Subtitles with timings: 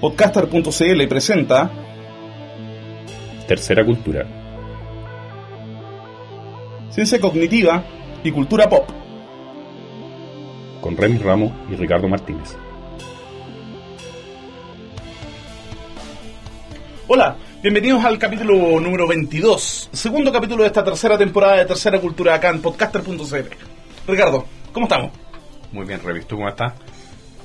[0.00, 1.70] Podcaster.cl presenta
[3.46, 4.26] Tercera Cultura.
[6.88, 7.84] Ciencia Cognitiva
[8.24, 8.88] y Cultura Pop.
[10.80, 12.56] Con Remy Ramos y Ricardo Martínez.
[17.06, 22.36] Hola, bienvenidos al capítulo número 22, segundo capítulo de esta tercera temporada de Tercera Cultura
[22.36, 23.54] acá en podcaster.cl.
[24.06, 25.10] Ricardo, ¿cómo estamos?
[25.72, 26.24] Muy bien, Remy.
[26.24, 26.72] ¿Tú cómo estás?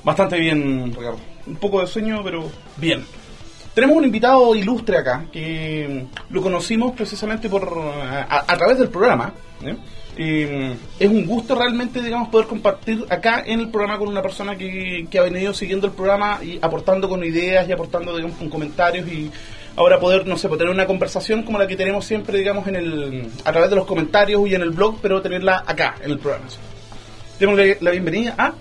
[0.06, 1.18] Bastante bien, Ricardo.
[1.48, 3.04] Un poco de sueño, pero bien.
[3.74, 9.32] Tenemos un invitado ilustre acá, que lo conocimos precisamente por a, a través del programa.
[9.64, 9.76] ¿eh?
[10.16, 14.56] Eh, es un gusto realmente, digamos, poder compartir acá en el programa con una persona
[14.56, 18.48] que, que ha venido siguiendo el programa y aportando con ideas y aportando, digamos, con
[18.48, 19.32] comentarios y
[19.74, 22.76] ahora poder, no sé, poder tener una conversación como la que tenemos siempre, digamos, en
[22.76, 26.20] el, a través de los comentarios y en el blog, pero tenerla acá, en el
[26.20, 26.46] programa.
[27.40, 28.52] Démosle la bienvenida a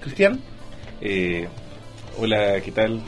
[0.00, 0.55] Cristian.
[1.00, 1.46] Eh,
[2.18, 3.00] hola, ¿qué tal?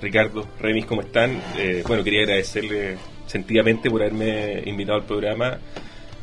[0.00, 1.40] Ricardo, Remis, ¿cómo están?
[1.56, 5.58] Eh, bueno, quería agradecerle sentidamente por haberme invitado al programa.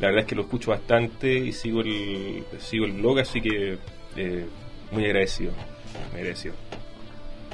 [0.00, 3.78] La verdad es que lo escucho bastante y sigo el, sigo el blog, así que
[4.16, 4.46] eh,
[4.92, 5.52] muy agradecido.
[6.12, 6.54] Muy agradecido.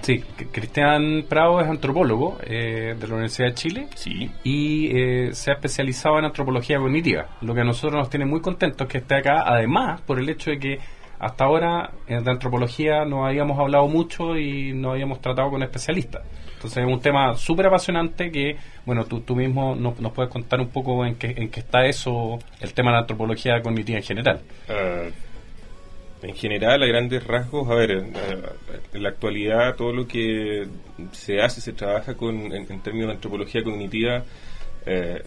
[0.02, 0.18] Sí,
[0.50, 4.28] Cristian Prado es antropólogo eh, de la Universidad de Chile Sí.
[4.42, 8.40] y eh, se ha especializado en antropología cognitiva, lo que a nosotros nos tiene muy
[8.40, 10.78] contentos que esté acá, además por el hecho de que
[11.22, 16.22] hasta ahora eh, de antropología no habíamos hablado mucho y no habíamos tratado con especialistas.
[16.54, 20.60] Entonces es un tema súper apasionante que, bueno, tú, tú mismo nos, nos puedes contar
[20.60, 24.04] un poco en qué, en qué está eso, el tema de la antropología cognitiva en
[24.04, 24.40] general.
[24.68, 25.04] Ah,
[26.22, 28.12] en general, a grandes rasgos, a ver, en,
[28.92, 30.66] en la actualidad todo lo que
[31.12, 34.24] se hace, se trabaja con, en, términos de antropología cognitiva,
[34.86, 35.22] eh,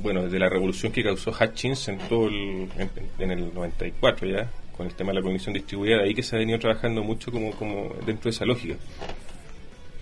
[0.00, 4.48] bueno, desde la revolución que causó Hutchins en todo el, en, en el 94 ya,
[4.80, 7.30] con el tema de la cognición distribuida, de ahí que se ha venido trabajando mucho
[7.30, 8.76] como, como dentro de esa lógica.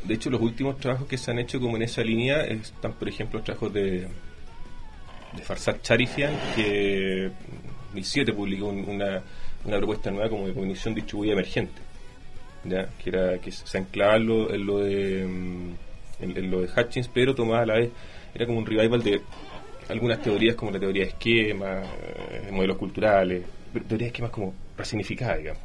[0.05, 3.09] De hecho, los últimos trabajos que se han hecho como en esa línea están, por
[3.09, 4.03] ejemplo, los trabajos de,
[5.33, 7.33] de Farsad Charifian, que en
[7.88, 9.21] 2007 publicó un- una,
[9.65, 11.83] una propuesta nueva como de cognición distribuida emergente,
[12.62, 12.88] ¿ya?
[13.03, 15.75] que era que se anclaba en lo, en lo de mm,
[16.22, 17.91] en, lo de Hutchins, pero tomaba a la vez,
[18.33, 19.22] era como un revival de
[19.88, 21.84] algunas teorías como la teoría de esquemas,
[22.31, 25.62] eh, modelos culturales, pero teoría de esquemas como resignificadas, digamos.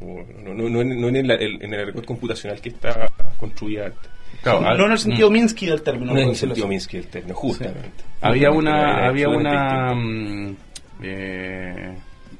[0.00, 3.06] no, no, no en, no en el, en el record computacional que está
[3.38, 4.10] construida antes.
[4.42, 5.30] Claro, no en el sentido.
[5.30, 6.12] Minsky del término.
[6.12, 6.68] No en el sentido.
[6.68, 7.90] Minsky del término, justamente.
[8.20, 10.56] Había Justamente, una, había una, mm,
[11.02, 11.94] eh,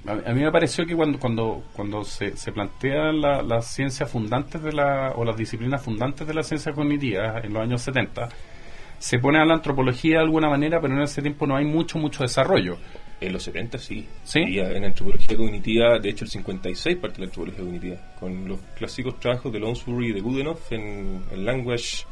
[0.06, 4.10] a, a mí me pareció que cuando cuando cuando se, se plantean la- las ciencias
[4.10, 8.28] fundantes de la o las disciplinas fundantes de la ciencia cognitiva en los años 70
[8.98, 11.98] se pone a la antropología de alguna manera, pero en ese tiempo no hay mucho
[11.98, 12.76] mucho desarrollo.
[13.20, 14.06] En los 70 sí.
[14.25, 14.41] ¿Sí?
[14.41, 18.58] Y en antropología cognitiva, de hecho el 56 parte de la antropología cognitiva, con los
[18.76, 22.04] clásicos trabajos de Lounsbury y de Goodenough en el Language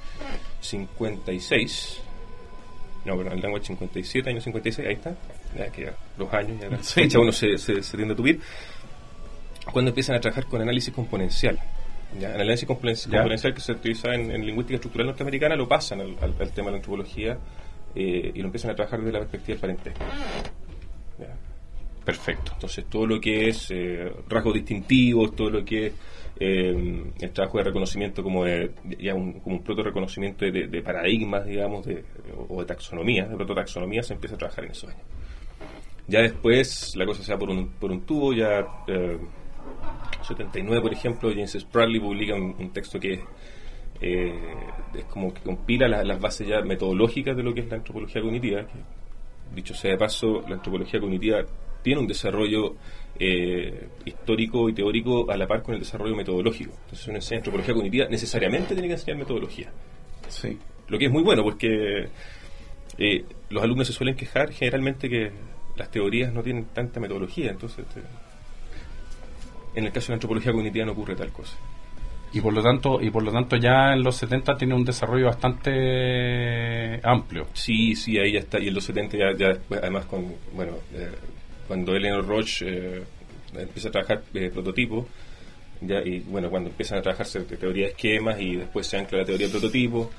[0.61, 2.01] 56.
[3.05, 5.15] No, pero en el Language 57, año 56, ahí está.
[5.57, 8.41] Ya que ya los años, ya la fecha uno se, se, se tiende a tupir.
[9.73, 11.59] Cuando empiezan a trabajar con análisis componencial.
[12.19, 12.29] ¿ya?
[12.35, 16.35] El análisis componencial que se utiliza en, en lingüística estructural norteamericana lo pasan al, al-
[16.41, 17.39] al tema de la antropología
[17.95, 20.01] eh, y lo empiezan a trabajar desde la perspectiva del parentesco.
[22.05, 22.53] Perfecto.
[22.55, 25.93] Entonces, todo lo que es eh, rasgos distintivos, todo lo que es
[26.41, 30.83] eh, el trabajo de reconocimiento como de, ya un, como un proto reconocimiento de, de
[30.83, 32.03] paradigmas, digamos, de,
[32.49, 35.03] o de taxonomía, de prototaxonomía, se empieza a trabajar en esos años.
[36.09, 39.19] Ya después la cosa se va por un, por un tubo, ya eh,
[40.23, 43.21] 79, por ejemplo, James Spradley publica un, un texto que
[44.01, 44.35] eh,
[44.95, 48.21] es como que compila la- las bases ya metodológicas de lo que es la antropología
[48.21, 48.67] cognitiva,
[49.55, 51.45] dicho sea de paso, la antropología cognitiva
[51.83, 52.77] tiene un desarrollo
[53.19, 56.73] eh, histórico y teórico a la par con el desarrollo metodológico.
[56.85, 59.71] Entonces, una enseña antropología cognitiva necesariamente tiene que enseñar metodología.
[60.29, 60.59] Sí.
[60.89, 62.09] Lo que es muy bueno porque
[62.99, 65.31] eh, los alumnos se suelen quejar generalmente que
[65.77, 67.51] las teorías no tienen tanta metodología.
[67.51, 68.01] Entonces, este,
[69.75, 71.57] en el caso de la antropología cognitiva no ocurre tal cosa.
[72.35, 75.27] Y por lo tanto y por lo tanto ya en los 70 tiene un desarrollo
[75.27, 77.47] bastante amplio.
[77.53, 78.59] Sí, sí, ahí ya está.
[78.59, 81.11] Y en los 70 ya, después, además con, bueno, eh,
[81.69, 82.67] cuando Eleanor Roche
[82.99, 83.03] eh,
[83.57, 85.07] empieza a trabajar eh, prototipos,
[85.83, 89.25] ya, y bueno, cuando empiezan a trabajarse teoría de esquemas y después se ancla la
[89.25, 90.11] teoría de prototipo,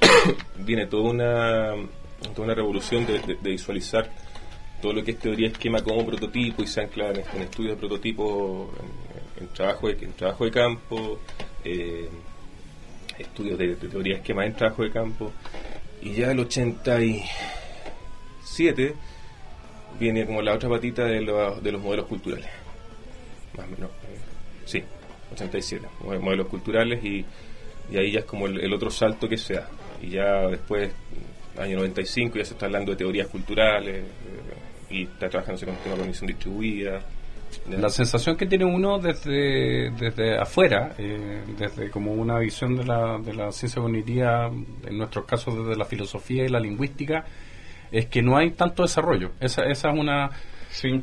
[0.58, 1.72] viene toda una,
[2.34, 4.10] toda una revolución de, de- visualizar
[4.82, 7.78] todo lo que es teoría de esquema como prototipo y se ancla en, estudios de
[7.80, 8.70] prototipo,
[9.38, 11.18] en trabajo, de, trabajo de campo,
[11.64, 12.08] eh,
[13.18, 15.32] estudios de, de teoría de esquema en trabajo de campo.
[16.02, 18.94] Y ya el 87
[19.98, 22.48] viene como la otra patita de, los- de los modelos culturales.
[23.56, 23.90] Más o menos.
[23.90, 24.18] eh,
[24.64, 24.82] sí,
[25.32, 25.86] 87.
[26.04, 27.24] mode- Modelos culturales y
[27.96, 29.68] ahí ya es como el, otro salto que se da.
[30.02, 30.90] Y ya después,
[31.58, 34.06] año 95, ya se está hablando de teorías culturales eh,
[34.90, 37.00] y está trabajando con el tema de cognición distribuida.
[37.68, 43.18] La sensación que tiene uno desde, desde afuera, eh, desde como una visión de la,
[43.18, 47.24] de la ciencia cognitiva, en nuestros casos desde la filosofía y la lingüística,
[47.90, 49.32] es que no hay tanto desarrollo.
[49.40, 50.30] Esa, esa es una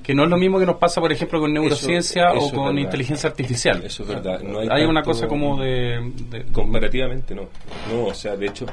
[0.04, 3.30] que no es lo mismo que nos pasa, por ejemplo, con neurociencia o con inteligencia
[3.30, 3.84] artificial.
[3.84, 4.42] Eso es verdad.
[4.42, 7.50] No hay, una cosa como de, Comparativamente no.
[7.92, 8.66] No, o sea, de hecho,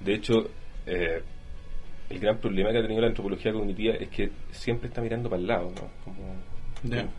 [0.00, 0.50] de hecho
[0.86, 1.22] eh,
[2.10, 5.40] el gran problema que ha tenido la antropología cognitiva es que siempre está mirando para
[5.40, 5.88] el lado, ¿no?
[6.04, 6.34] Como,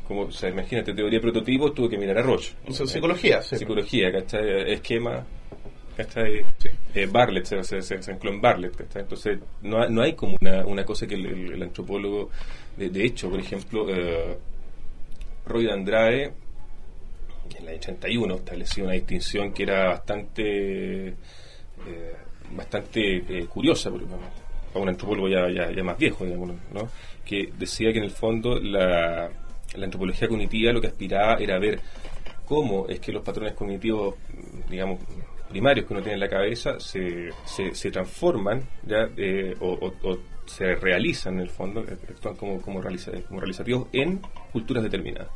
[0.07, 2.53] como, o sea, imagínate, teoría de prototipos tuvo que mirar a Roche.
[2.69, 3.57] psicología, sí.
[3.57, 4.71] Psicología, ¿cachai?
[4.73, 5.25] Esquema,
[5.97, 6.45] ¿cachai?
[6.94, 9.01] Eh, Bartlett, se, se, se, en Bartlett, ¿cachai?
[9.01, 12.29] Entonces, no, no hay como una, una cosa que el antropólogo
[12.88, 14.38] de, hecho, por ejemplo, eh,
[15.45, 16.33] Roy de Andrade,
[17.57, 22.15] en el 81, estableció una distinción que era bastante eh,
[22.51, 24.03] bastante eh, curiosa para
[24.75, 26.89] un antropólogo ya, ya, más viejo, digamos, ¿no?
[27.25, 29.29] que decía que en el fondo la,
[29.75, 31.80] la antropología cognitiva lo que aspiraba era ver
[32.45, 34.16] cómo es que los patrones cognitivos,
[34.69, 35.00] digamos,
[35.50, 39.10] primarios que uno tiene en la cabeza se, se, transforman ya,
[39.60, 39.94] o,
[40.45, 44.19] se realizan en el fondo, eh, actúan como, como, como realizativos en
[44.51, 45.30] culturas determinadas.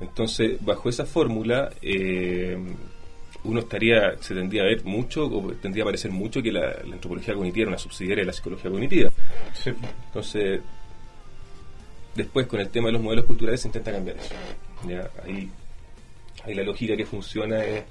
[0.00, 2.58] Entonces, bajo esa fórmula, eh,
[3.44, 7.34] uno estaría, se tendría a ver mucho, o tendría a parecer mucho que la, antropología
[7.34, 9.10] cognitiva era una subsidiaria de la psicología cognitiva.
[10.06, 10.60] Entonces,
[12.14, 14.34] después con el tema de los modelos culturales se intenta cambiar eso.
[15.24, 15.50] Ahí,
[16.44, 17.84] ahí la lógica que funciona es,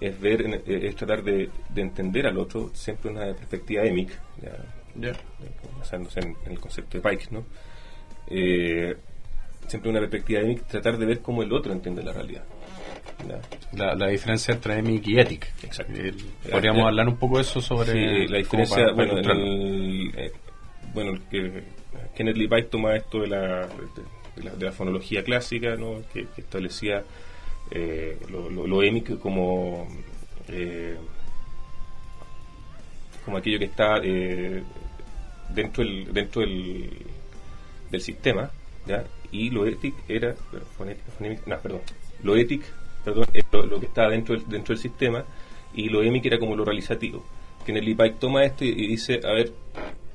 [0.00, 4.10] es ver, es tratar de, entender al otro siempre una perspectiva EMIC.
[4.94, 5.12] ¿ya?
[5.78, 7.44] basándose en, el concepto de Pike, ¿no?
[8.28, 8.94] Eh,
[9.66, 12.44] siempre una perspectiva de tratar de ver cómo el otro entiende la realidad.
[13.72, 15.64] La, diferencia entre EMIC y ETIC.
[15.64, 15.92] Exacto.
[15.94, 16.14] Eh,
[16.50, 18.28] podríamos hablar un poco de eso sobre.
[18.28, 19.14] la diferencia, bueno,
[20.16, 20.32] eh,
[20.92, 21.62] bueno, que
[22.14, 23.68] Kenneth Pike toma esto de la,
[24.36, 26.02] de, la, fonología clásica, ¿no?
[26.12, 27.04] que, establecía
[28.30, 29.88] lo, lo, EMIC como.
[33.24, 34.00] como aquello que está
[35.54, 36.90] dentro del, dentro del,
[37.90, 38.50] del sistema,
[38.86, 39.04] ¿ya?
[39.30, 40.34] y lo ético era,
[41.46, 41.80] no, perdón,
[42.22, 42.66] lo ético,
[43.04, 43.26] perdón,
[43.70, 45.24] lo, que está dentro del, dentro del sistema,
[45.74, 47.24] y lo émic era como lo realizativo.
[47.66, 49.52] El IPAIC toma esto y, dice, a ver,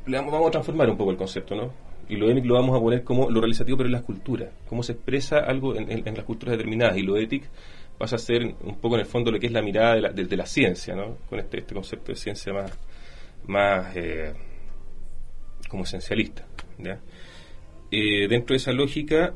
[0.07, 1.71] vamos, a transformar un poco el concepto, ¿no?
[2.09, 4.81] Y lo émic lo vamos a poner como lo realizativo, pero en las culturas, cómo
[4.81, 7.47] se expresa algo en, las culturas determinadas, y lo ético
[7.97, 10.09] pasa a ser un poco en el fondo lo que es la mirada de la,
[10.09, 11.17] de, la ciencia, ¿no?
[11.29, 12.71] Con este, este concepto de ciencia más,
[13.47, 14.33] más eh,
[15.67, 16.45] como esencialista.
[17.91, 19.33] Eh, dentro de esa lógica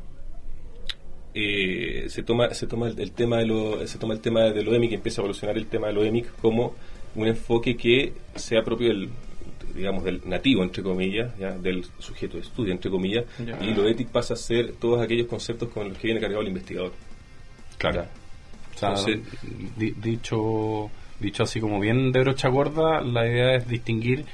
[1.33, 4.75] eh, se toma se toma el, tema de lo se toma el tema de lo
[4.75, 6.75] EMIC empieza a evolucionar el tema de lo EMIC como
[7.15, 9.09] un enfoque que sea propio del
[9.73, 11.31] digamos del nativo entre comillas
[11.62, 13.25] del sujeto de estudio entre comillas
[13.62, 16.47] y lo ético pasa a ser todos aquellos conceptos con los que viene cargado el
[16.47, 16.94] investigador.
[17.77, 18.06] Claro.
[19.77, 20.89] Dicho
[21.19, 24.25] dicho así como bien de brocha gorda la idea es distinguir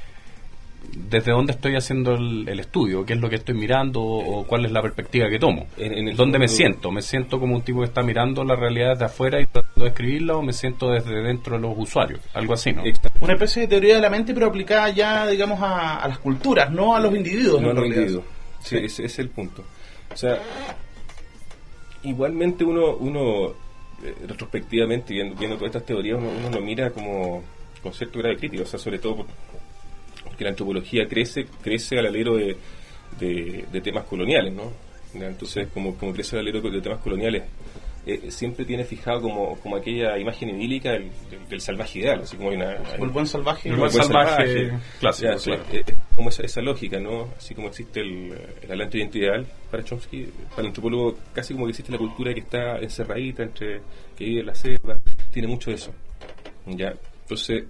[0.94, 4.72] desde dónde estoy haciendo el, estudio, qué es lo que estoy mirando o cuál es
[4.72, 5.68] la perspectiva que tomo.
[5.78, 6.92] En, ¿Dónde me siento?
[6.92, 9.90] ¿Me siento como un tipo que está mirando la realidad desde afuera y tratando de
[9.90, 12.20] escribirla o me siento desde dentro de los usuarios?
[12.34, 12.84] Algo así, ¿no?
[13.22, 16.96] Una especie de teoría de la mente pero aplicada ya, digamos, a, las culturas, no
[16.96, 17.62] a los individuos.
[17.62, 18.24] No a los individuos.
[18.64, 19.64] Sí, ese, es el punto.
[20.12, 20.40] O sea,
[22.04, 23.50] igualmente uno, uno
[24.04, 27.44] eh, retrospectivamente, viendo, viendo todas estas teorías, uno, uno lo mira como
[27.82, 29.26] concepto grave crítico, o sea, sobre todo
[30.38, 32.56] que la antropología crece crece al alero de,
[33.20, 34.72] de, temas coloniales, ¿no?
[35.14, 37.44] Entonces, como, como crece al alero de temas coloniales,
[38.06, 42.76] eh, siempre tiene fijado como, como aquella imagen idílica del, salvaje ideal, así como una...
[42.76, 43.68] el buen salvaje.
[43.68, 45.54] El buen salvaje, clásico.
[45.74, 45.84] Eh,
[46.16, 47.34] como esa, esa, lógica, ¿no?
[47.38, 51.72] Así como existe el, el adelanto ideal para Chomsky, para el antropólogo casi como que
[51.72, 53.82] existe la cultura que está encerradita entre
[54.16, 54.98] que vive en la selva,
[55.32, 55.92] tiene mucho de eso.
[56.66, 56.94] ¿ya?
[57.24, 57.66] Entonces,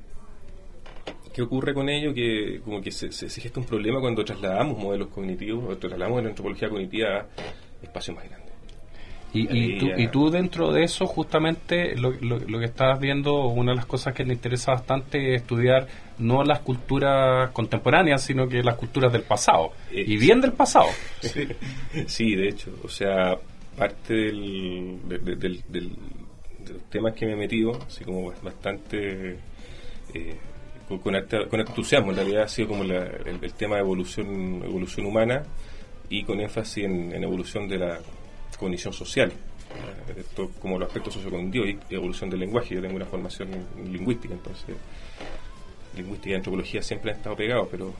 [1.37, 2.15] ¿Qué ocurre con ello?
[2.15, 6.29] Que como que se, se, gesta un problema cuando trasladamos modelos cognitivos, o trasladamos la
[6.29, 7.25] antropología cognitiva a
[7.83, 8.53] espacios más grandes.
[9.33, 14.15] Y, tú, dentro de eso, justamente, lo, lo, que estás viendo, una de las cosas
[14.15, 15.85] que te interesa bastante es estudiar
[16.17, 19.73] no las culturas contemporáneas, sino que las culturas del pasado.
[19.91, 20.87] Eh, y bien del pasado.
[22.07, 22.71] Sí, de hecho.
[22.83, 23.37] O sea,
[23.77, 29.37] parte del, del, de los temas que me he metido, así como bastante...
[30.15, 30.35] Eh,
[30.87, 32.11] con, con, entusiasmo.
[32.11, 35.43] En realidad ha sido como el, tema de evolución, evolución humana
[36.09, 37.99] y con énfasis en, evolución de la
[38.57, 39.29] cognición social.
[39.29, 42.75] eh, esto como los aspectos sociocognitivos y evolución del lenguaje.
[42.75, 43.49] Yo tengo una formación
[43.83, 44.75] lingüística, entonces
[45.95, 47.93] lingüística y antropología siempre han estado pegados, pero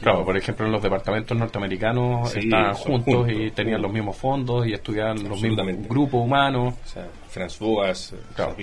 [0.00, 4.72] Claro, por ejemplo, en los departamentos norteamericanos estaban juntos, y tenían los mismos fondos y
[4.72, 6.74] estudiaban los mismos grupos humanos.
[6.82, 8.54] O sea, Franz Boas, claro.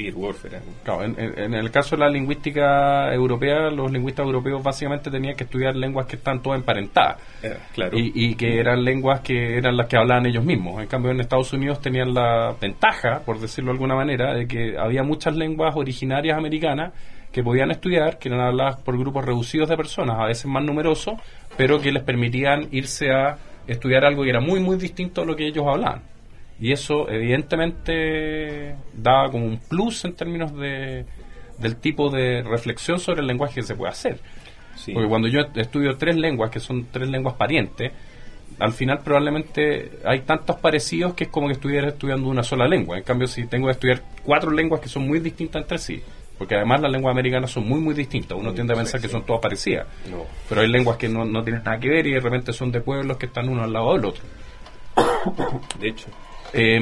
[0.84, 5.76] Claro, en, el caso de la lingüística europea, los lingüistas europeos básicamente tenían que estudiar
[5.76, 7.18] lenguas que están todas emparentadas.
[7.44, 7.98] Eh, claro.
[7.98, 10.82] y, y, que eran lenguas que eran las que hablaban ellos mismos.
[10.82, 14.78] En cambio, en Estados Unidos tenían la ventaja, por decirlo de alguna manera, de que
[14.78, 16.94] había muchas lenguas originarias americanas
[17.32, 21.16] que podían estudiar, que eran habladas por grupos reducidos de personas, a veces más numerosos,
[21.58, 25.36] pero que les permitían irse a estudiar algo que era muy, muy distinto a lo
[25.36, 26.02] que ellos hablaban.
[26.60, 31.06] Y eso, evidentemente, daba como un plus en términos de,
[31.58, 34.20] del tipo de reflexión sobre el lenguaje que se puede hacer.
[34.94, 37.92] Porque cuando yo estudio tres lenguas, que son tres lenguas parientes,
[38.60, 42.98] al final probablemente hay tantos parecidos que es como que estuviera estudiando una sola lengua.
[42.98, 46.02] En cambio, si tengo que estudiar cuatro lenguas que son muy distintas entre sí,
[46.42, 48.36] porque además las lenguas americanas son muy, muy distintas.
[48.36, 49.86] Uno tiende a pensar que son todas parecidas.
[50.50, 52.82] Pero hay lenguas que no, no, tienen nada que ver y de repente son de
[52.82, 54.24] pueblos que están uno al lado del otro.
[55.80, 56.08] De hecho.
[56.52, 56.80] Eh,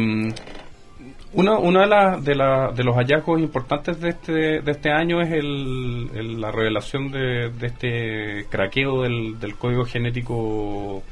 [1.33, 5.19] uno, uno de, la, de, la, de, los hallazgos importantes de este, de este año
[5.19, 11.03] es el, la revelación de, de este craqueo del, del, código genético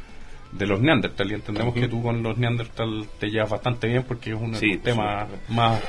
[0.52, 1.32] de los Neandertal.
[1.32, 5.28] Y entendemos que tú con los Neandertal te llevas bastante bien porque es un tema
[5.50, 5.82] más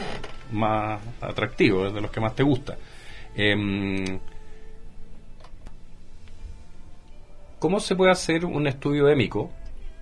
[0.52, 2.76] más atractivo, de los que más te gusta.
[3.34, 4.18] Em,
[7.58, 9.50] ¿Cómo se puede hacer un estudio émico,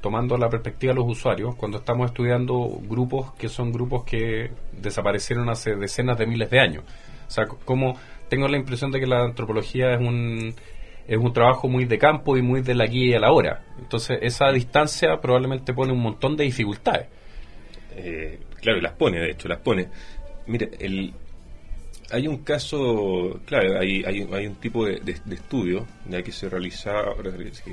[0.02, 5.48] tomando la perspectiva de los usuarios, cuando estamos estudiando grupos que son grupos que desaparecieron
[5.48, 6.84] hace decenas de miles de años?
[7.26, 7.96] O sea, ¿cómo
[8.28, 10.54] tengo la impresión de que la antropología es un,
[11.06, 13.64] es un trabajo muy de campo y muy de la guía y a la hora.
[13.78, 17.06] Entonces, esa distancia probablemente pone un montón de dificultades.
[17.96, 19.88] Eh, claro, las pone, de hecho, las pone.
[20.46, 21.12] Mire, el,
[22.10, 26.92] hay un caso, claro, hay, hay, hay un tipo de, estudio ya que se realiza,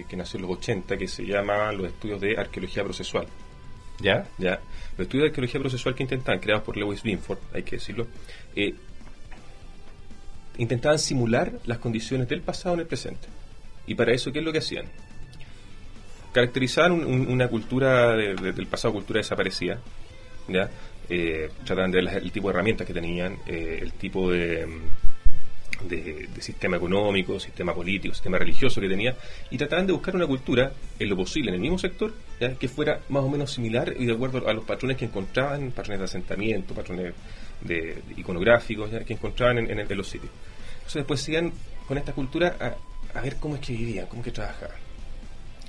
[0.09, 3.27] que, nació en los 80, que se llama los estudios de arqueología procesual.
[3.99, 4.27] ¿Ya?
[4.39, 4.59] Ya.
[4.97, 8.07] Los estudios de arqueología procesual que intentan, creados por Lewis Binford, hay que decirlo,
[8.55, 8.73] eh,
[10.57, 13.27] intentaban simular las condiciones del pasado en el presente.
[13.87, 14.85] Y para eso, ¿qué es lo que hacían?
[16.31, 19.79] Caracterizaban una cultura del pasado, cultura desaparecida,
[20.47, 20.69] ¿ya?
[21.09, 24.67] eh, trataban de ver el tipo de herramientas que tenían, eh, el tipo de,
[25.87, 29.15] de, sistema económico, sistema político, sistema religioso que tenía,
[29.51, 32.13] y trataban de buscar una cultura, en lo posible, en el mismo sector,
[32.59, 35.99] que fuera más o menos similar y de acuerdo a los patrones que encontraban, patrones
[35.99, 37.13] de asentamiento, patrones
[37.65, 40.31] de, iconográficos que encontraban en, en, los sitios.
[40.75, 41.53] Entonces después siguen
[41.87, 42.55] con esta cultura
[43.13, 44.77] a, ver cómo es que vivían, cómo es que trabajaban.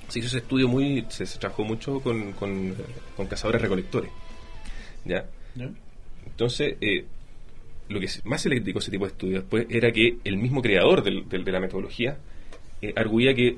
[0.07, 2.75] Se hizo ese estudio muy, se, trabajó mucho con, con,
[3.15, 4.11] con cazadores recolectores.
[5.05, 5.25] ¿ya?
[6.25, 7.05] Entonces, eh,
[7.89, 10.61] lo que más se le criticó ese tipo de estudios después era que el mismo
[10.61, 12.17] creador del, de la metodología
[12.81, 13.57] eh, arguía que,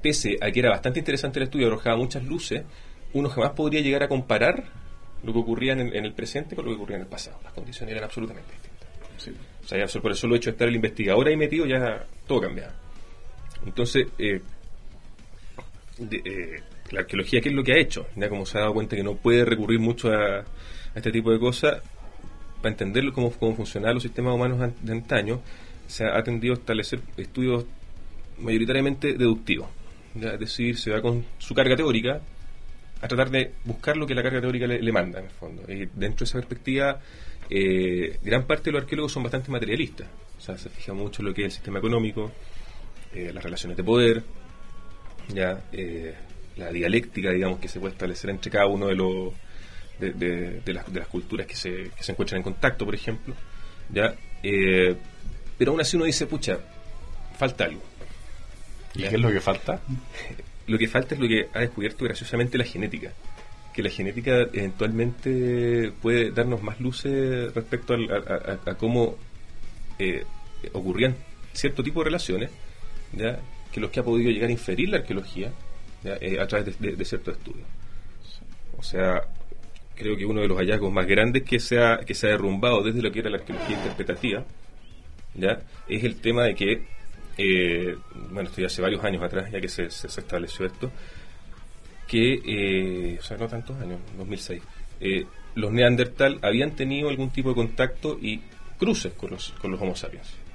[0.00, 2.62] pese a que era bastante interesante el estudio, arrojaba muchas luces,
[3.12, 4.64] uno jamás podría llegar a comparar
[5.24, 7.38] lo que ocurría en, el presente con lo que ocurría en el pasado.
[7.42, 9.46] Las condiciones eran absolutamente distintas.
[9.64, 12.74] O sea, por el solo hecho de estar el investigador ahí metido, ya todo cambiaba.
[13.64, 14.40] Entonces, eh,
[16.24, 18.06] eh la arqueología, ¿qué es lo que ha hecho?
[18.14, 20.44] Ya como se ha dado cuenta que no puede recurrir mucho a,
[20.94, 21.82] este tipo de cosas,
[22.58, 25.42] para entender cómo, cómo funcionaban los sistemas humanos de antaño,
[25.86, 27.66] se ha tendido a establecer estudios
[28.38, 29.68] mayoritariamente deductivos.
[30.14, 32.20] Es decir, se va con su carga teórica
[33.06, 35.62] a tratar de buscar lo que la carga teórica le, manda, en el fondo.
[35.68, 37.00] Y dentro de esa perspectiva,
[37.48, 40.08] eh, gran parte de los arqueólogos son bastante materialistas.
[40.36, 42.30] O sea, se fija mucho en lo que es el sistema económico,
[43.14, 44.22] eh, las relaciones de poder,
[45.28, 46.14] ya eh,
[46.56, 49.32] la dialéctica, digamos, que se puede establecer entre cada uno de los
[49.98, 53.34] de, las, de las, culturas que se, que se, encuentran en contacto, por ejemplo.
[53.90, 54.14] ¿ya?
[55.56, 56.58] Pero aún así uno dice, pucha,
[57.38, 57.82] falta algo.
[58.94, 59.80] ¿Y qué es lo que falta?
[60.66, 63.12] Lo que falta es lo que ha descubierto graciosamente la genética.
[63.72, 69.16] Que la genética eventualmente puede darnos más luces respecto a, cómo
[69.98, 70.24] eh,
[70.72, 71.14] ocurrían
[71.52, 72.50] cierto tipo de relaciones,
[73.12, 73.38] ¿ya?
[73.72, 75.52] que los que ha podido llegar a inferir la arqueología
[76.04, 77.66] eh, a través de, ciertos estudios.
[78.78, 79.22] O sea,
[79.94, 82.82] creo que uno de los hallazgos más grandes que se ha, que se ha derrumbado
[82.82, 84.44] desde lo que era la arqueología interpretativa
[85.34, 85.60] ¿ya?
[85.88, 86.84] es el tema de que,
[87.36, 87.96] eh,
[88.30, 90.90] bueno, esto ya hace varios años atrás, ya que se, se, estableció esto,
[92.06, 94.62] que, eh, o sea, no tantos años, 2006,
[95.54, 98.42] los neandertal habían tenido algún tipo de contacto y
[98.78, 100.45] cruces con los, con los homo sapiens.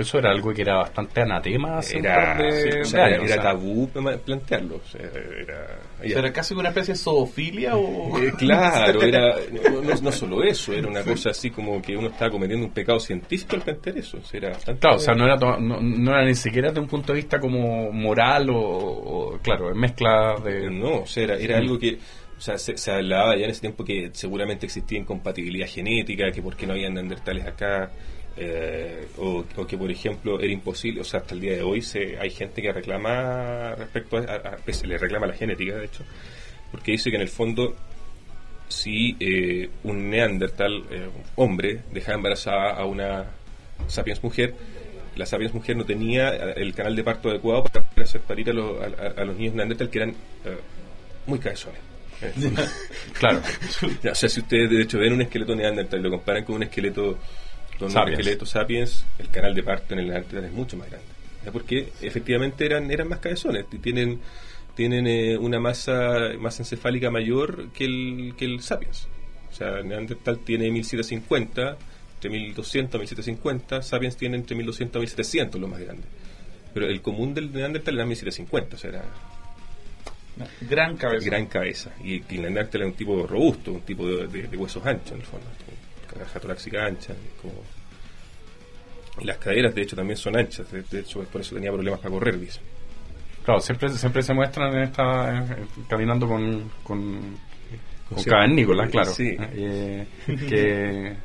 [0.00, 2.84] Eso era algo que era bastante anatema hace un Era, par de- sí, o de
[2.84, 4.76] sea, años, era tabú pla- plantearlo.
[4.76, 8.18] o sea, era, ¿Era casi una especie de zoofilia o...?
[8.18, 9.34] Eh, claro, era
[9.72, 12.98] no, no- solo eso, era una cosa así como que uno estaba cometiendo un pecado
[13.00, 14.18] científico al plantear eso.
[14.18, 16.80] o sea, era bastante- Claro, o sea, no era, no, no era ni siquiera desde
[16.80, 20.70] un punto de vista como moral o, o, claro, mezcla de...
[20.70, 21.98] No, o sea, era, era algo que,
[22.38, 26.40] o sea, se, se hablaba ya en ese tiempo que seguramente existía incompatibilidad genética, que
[26.40, 27.90] por qué no había neandertales acá,
[28.42, 31.82] eh, o, o que, por ejemplo, era imposible, o sea, hasta el día de hoy
[31.82, 35.84] se, hay gente que reclama respecto a, a- a- pues, le reclama la genética, de
[35.84, 36.04] hecho,
[36.72, 37.76] porque dice que en el fondo,
[38.68, 43.26] si eh, un neandertal eh, hombre dejaba embarazada a una
[43.88, 44.54] sapiens mujer,
[45.16, 48.52] la sapiens mujer no tenía eh, el canal de parto adecuado para hacer parir a,
[48.54, 50.56] los- a- los niños neandertal que eran eh,
[51.26, 51.80] muy cabezones.
[53.18, 53.40] Claro,
[54.10, 56.62] o sea, si ustedes de hecho ven un esqueleto neandertal y lo comparan con un
[56.62, 57.18] esqueleto
[57.88, 58.18] Sapiens.
[58.18, 61.06] esqueleto sapiens, el canal de parto en el neandertal es mucho más grande.
[61.44, 64.20] Ya, Porque efectivamente eran eran más cabezones, y tienen
[64.74, 69.08] tienen eh, una masa masa encefálica mayor que el que el sapiens.
[69.50, 71.76] O sea, el neandertal tiene 1750,
[72.16, 76.02] entre 1200 y 1750, sapiens tiene entre 1200 y 1700 lo más grande.
[76.72, 79.04] Pero el común del neandertal era 1750, o sea, era
[80.62, 81.26] Gran cabeza.
[81.26, 81.90] gran cabeza.
[82.02, 85.18] Y el neandertal era un tipo robusto, un tipo de, de- de huesos anchos, en
[85.20, 85.46] el fondo.
[86.18, 87.14] Caja torácica ancha.
[87.40, 87.62] como-
[89.20, 90.70] Y las caderas, de hecho, también son anchas.
[90.70, 92.60] De, de hecho, por eso tenía problemas para correr, dice.
[93.44, 95.46] claro, siempre, siempre se muestran en esta,
[95.88, 97.36] caminando con, con,
[98.08, 99.10] con cavernícolas, claro.
[99.10, 99.36] Sí.
[99.38, 100.06] Eh,
[100.48, 101.16] que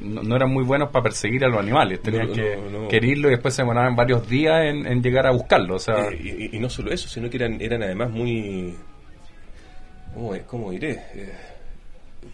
[0.00, 2.88] no, no eran muy buenos para perseguir a los animales, tenían No, que, no, no.
[2.88, 5.76] que herirlo y después se demoraban varios días en, en llegar a buscarlo.
[5.76, 8.74] O sea, Eh, y, y no solo eso, sino que eran, eran además muy...
[10.12, 11.00] ¿Cómo, cómo diré?
[11.14, 11.32] Eh,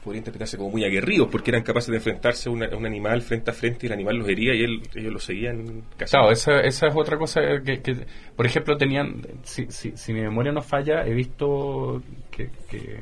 [0.03, 3.23] podría interpretarse como muy aguerridos, porque eran capaces de enfrentarse a, una- a un animal
[3.23, 6.11] frente a frente y el animal los hería y él, ellos lo seguían casi.
[6.13, 7.97] Claro, esa, esa es otra cosa que, que,
[8.37, 12.99] por ejemplo, tenían, si, si, si mi memoria no falla, he visto que, que,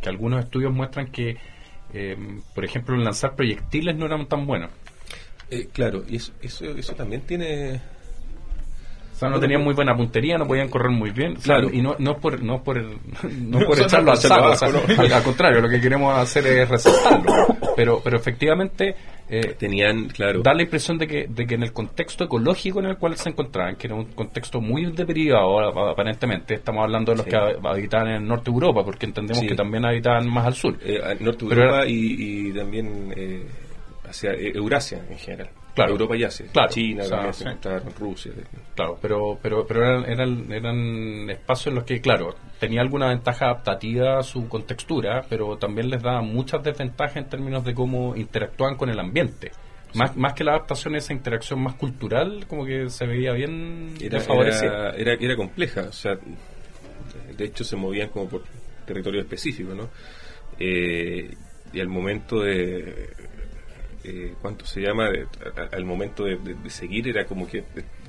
[0.00, 1.36] que algunos estudios muestran que,
[1.94, 2.16] eh,
[2.54, 4.70] por ejemplo, lanzar proyectiles no eran tan buenos.
[5.50, 7.80] Eh, claro, y eso, eso, eso también tiene...
[9.22, 11.36] Sea, no tenían muy buena puntería, no podían correr muy bien.
[11.36, 11.70] O sea, Claro.
[11.72, 12.96] y no, no por, no por, el-
[13.48, 16.46] no No, por echarlo al saco, o sea, al, al contrario, lo que queremos hacer
[16.46, 17.46] es resaltarlo.
[17.76, 18.94] Pero, pero efectivamente,
[19.28, 20.42] eh, Tenían, claro...
[20.42, 23.30] da la impresión de que, de que en el contexto ecológico en el cual se
[23.30, 27.30] encontraban, que era un contexto muy deprivado aparentemente, estamos hablando de los Sí.
[27.30, 29.46] que hab- habitaban en el norte de Europa, porque entendemos Sí.
[29.48, 30.76] que también habitaban más al sur.
[30.84, 33.46] eh, al norte de Europa era- y, y también eh,
[34.06, 35.48] hacia eh, Eurasia en general.
[35.74, 35.92] Claro.
[35.92, 36.46] Europa y Asia.
[36.52, 36.68] Claro.
[36.70, 37.44] China sí.
[37.98, 38.32] Rusia.
[38.74, 43.46] Claro, pero pero pero eran, eran, eran espacios en los que, claro, tenía alguna ventaja
[43.46, 48.90] adaptativa su contextura, pero también les daba muchas desventajas en términos de cómo interactúan con
[48.90, 49.52] el ambiente.
[49.94, 54.18] Más, más que la adaptación, esa interacción más cultural, como que se veía bien era,
[54.96, 56.16] era, era compleja, o sea,
[57.36, 58.42] de hecho se movían como por
[58.86, 59.90] territorio específico, ¿no?
[60.58, 61.34] Eh,
[61.74, 63.08] y al momento de,
[64.04, 65.10] eh, ¿cuánto se llama?
[65.10, 67.64] De- a- al momento de, de- de seguir era como que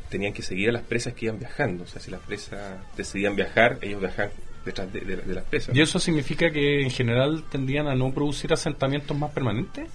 [0.09, 3.35] tenían que seguir a las presas que iban viajando, o sea, si las presas decidían
[3.35, 4.31] viajar, ellos viajaban
[4.63, 5.75] detrás de, las presas.
[5.75, 9.89] ¿Y eso significa que en general tendían a no producir asentamientos más permanentes?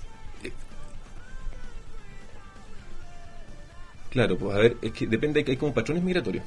[4.11, 6.44] Claro, pues a ver, es que depende, hay como patrones migratorios.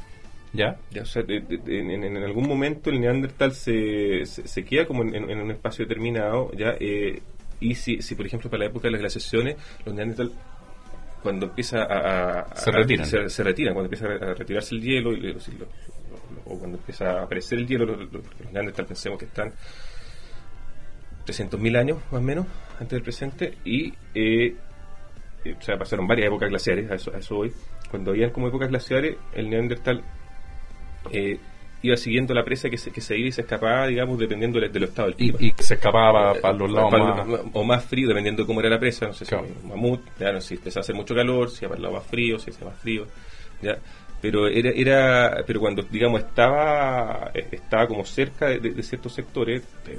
[0.53, 0.77] ¿Ya?
[0.89, 4.45] Ya, o sea, de- de- de- en, en- en algún momento el neandertal se, se,
[4.47, 7.21] se queda como en, en- en un espacio determinado, ya eh,
[7.61, 10.33] y si, si, por ejemplo, para la época de las glaciaciones, los neandertal,
[11.23, 12.53] cuando empieza a...
[12.55, 13.05] Se retiran.
[13.05, 15.37] Se, se retiran, cuando empieza a retirarse el hielo, y,
[16.45, 19.53] o cuando empieza a aparecer el hielo, los, los neandertal pensemos que están
[21.25, 23.93] 300.000 años, más o menos, antes del presente, y...
[24.13, 24.55] eh,
[25.43, 27.51] eh, o sea, pasaron varias épocas glaciares, a eso, a eso voy.
[27.89, 30.03] Cuando habían como épocas glaciares, el neandertal
[31.11, 31.39] eh,
[31.83, 34.71] iba siguiendo la presa que se, que se iba y se escapaba, digamos, dependiendo del,
[34.71, 35.53] del estado del Y, clima.
[35.59, 37.39] y se escapaba para los lados Para más...
[37.53, 39.47] o más frío, dependiendo de cómo era la presa, no sé Claro.
[39.47, 41.95] si mamut, ya no sé si empezaba a hacer mucho calor, si para el lado
[41.95, 43.07] más frío, si hacía más frío,
[43.61, 43.77] ya.
[44.21, 49.97] Pero era, era, pero cuando digamos estaba, eh, estaba como cerca de, ciertos sectores, eh,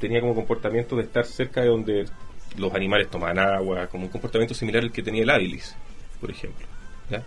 [0.00, 2.06] tenía como comportamiento de estar cerca de donde
[2.56, 5.76] los animales tomaban agua, como un comportamiento similar al que tenía el hábilis,
[6.20, 6.66] por ejemplo,
[7.10, 7.22] ya.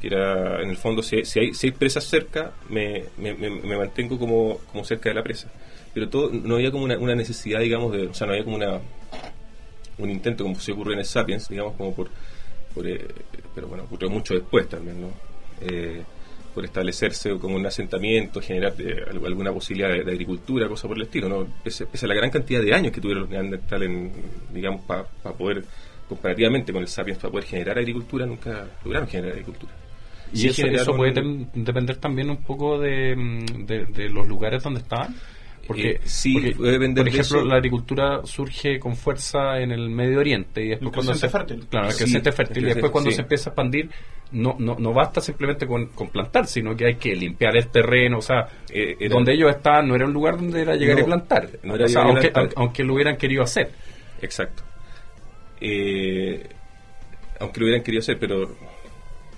[0.00, 4.18] Que era, en el fondo, si, si hay, si hay presas cerca, me, me, mantengo
[4.18, 5.48] como, como cerca de la presa.
[5.92, 8.56] Pero todo, no había como una, una necesidad, digamos, de, o sea, no había como
[8.56, 8.80] una,
[9.98, 12.08] un intento, como se ocurrió en el Sapiens, digamos, como por,
[12.74, 13.06] por eh,
[13.54, 15.08] pero bueno, ocurrió mucho después también, ¿no?
[15.60, 16.02] Eh,
[16.54, 21.04] por establecerse como un asentamiento, generar eh, al- alguna posibilidad de, agricultura, cosa por el
[21.04, 21.46] estilo, ¿no?
[21.62, 23.90] Pese, pese a la gran cantidad de años que tuvieron los neandertales,
[24.52, 25.04] digamos, para
[25.36, 25.64] poder
[26.08, 29.72] comparativamente con el Sapiens para poder generar agricultura, nunca lograron generar agricultura.
[30.32, 31.12] Y Sí eso, puede
[31.54, 35.14] depender también un poco de, mm, de- de los lugares donde estaban.
[35.66, 37.46] Porque, Eh, sí, porque, puede depender por de ejemplo, eso.
[37.48, 41.66] la agricultura surge con fuerza en el Medio Oriente y después cuando se, fértil.
[41.68, 42.56] Claro, el Sí, fértil.
[42.58, 43.16] el Y después cuando sí.
[43.16, 43.88] se empieza a expandir,
[44.32, 48.18] no, no, no basta simplemente con, con plantar, sino que hay que limpiar el terreno.
[48.18, 51.02] O sea, Eh, era- donde ellos estaban no era un lugar donde era llegar No,
[51.02, 51.48] y plantar.
[51.62, 53.70] no era O sea, llegar y aunque, aunque lo hubieran querido hacer.
[54.22, 54.62] Exacto.
[55.60, 56.48] Eh,
[57.38, 58.56] aunque lo hubieran querido hacer, pero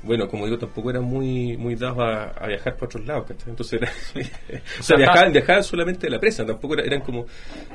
[0.05, 3.51] bueno, como digo, tampoco eran muy muy dados a, a viajar para otros lados, ¿cachai?
[3.51, 3.93] Entonces era,
[4.81, 7.25] o sea, viajaban, viajaban solamente de la presa, tampoco era- eran como...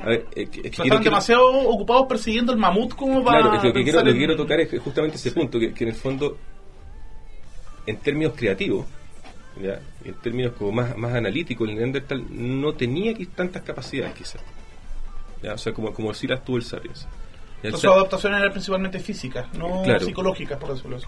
[0.02, 2.58] A ver, eh, que- es que O sea, quiero- Están quiero- demasiado ocupados persiguiendo el
[2.58, 3.40] mamut como para.
[3.40, 5.90] Claro, lo que, quiero, lo que quiero tocar es justamente ese punto, que, que en
[5.90, 6.36] el fondo,
[7.86, 8.86] en términos creativos,
[9.62, 9.80] ¿ya?
[10.04, 14.42] en términos como más, más analíticos, el Neandertal no tenía tantas capacidades quizás.
[15.42, 15.54] ¿ya?
[15.54, 17.06] O sea, como, como si las tuvo el Sapiens.
[17.62, 20.04] El Sus adaptaciones eran principalmente físicas, no Claro.
[20.04, 21.06] psicológicas, por decirlo así.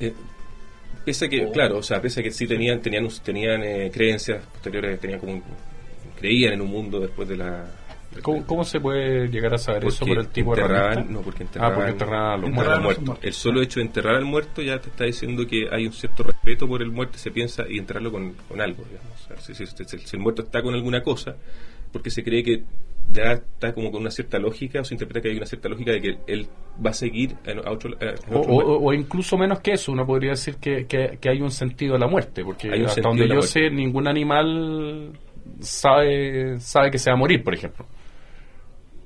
[0.00, 0.12] Eh,
[1.08, 1.52] pese a que, Oh.
[1.52, 5.32] claro, o sea, pese a que sí tenían, tenían, tenían eh, creencias posteriores, tenían como
[5.32, 5.42] un-
[6.18, 7.64] creían en un mundo después de la...
[8.22, 11.46] ¿Cómo, cómo se puede llegar a saber eso por el tipo enterraban- no, porque Ah,
[11.46, 12.82] enterraban, porque enterraban a los enterraban al a muertos.
[12.82, 13.02] los muerto.
[13.06, 13.24] muertos.
[13.24, 16.22] El solo hecho de enterrar al muerto ya te está diciendo que hay un cierto
[16.24, 19.12] respeto por el muerto, se piensa, y enterrarlo con, con algo, digamos.
[19.24, 21.36] O sea, si, si- si- si el muerto está con alguna cosa,
[21.92, 22.64] porque se cree que
[23.12, 25.92] ya está como con una cierta lógica, o se interpreta que hay una cierta lógica
[25.92, 26.48] de que él
[26.84, 28.78] va a seguir en- a otro, a- en O, otro o- muerto.
[28.84, 31.98] o incluso menos que eso, uno podría decir que, que- que hay un sentido de
[32.00, 33.48] la muerte, porque hasta donde yo muerte.
[33.48, 35.12] sé, ningún animal
[35.60, 37.86] sabe sabe que se va a morir, por ejemplo.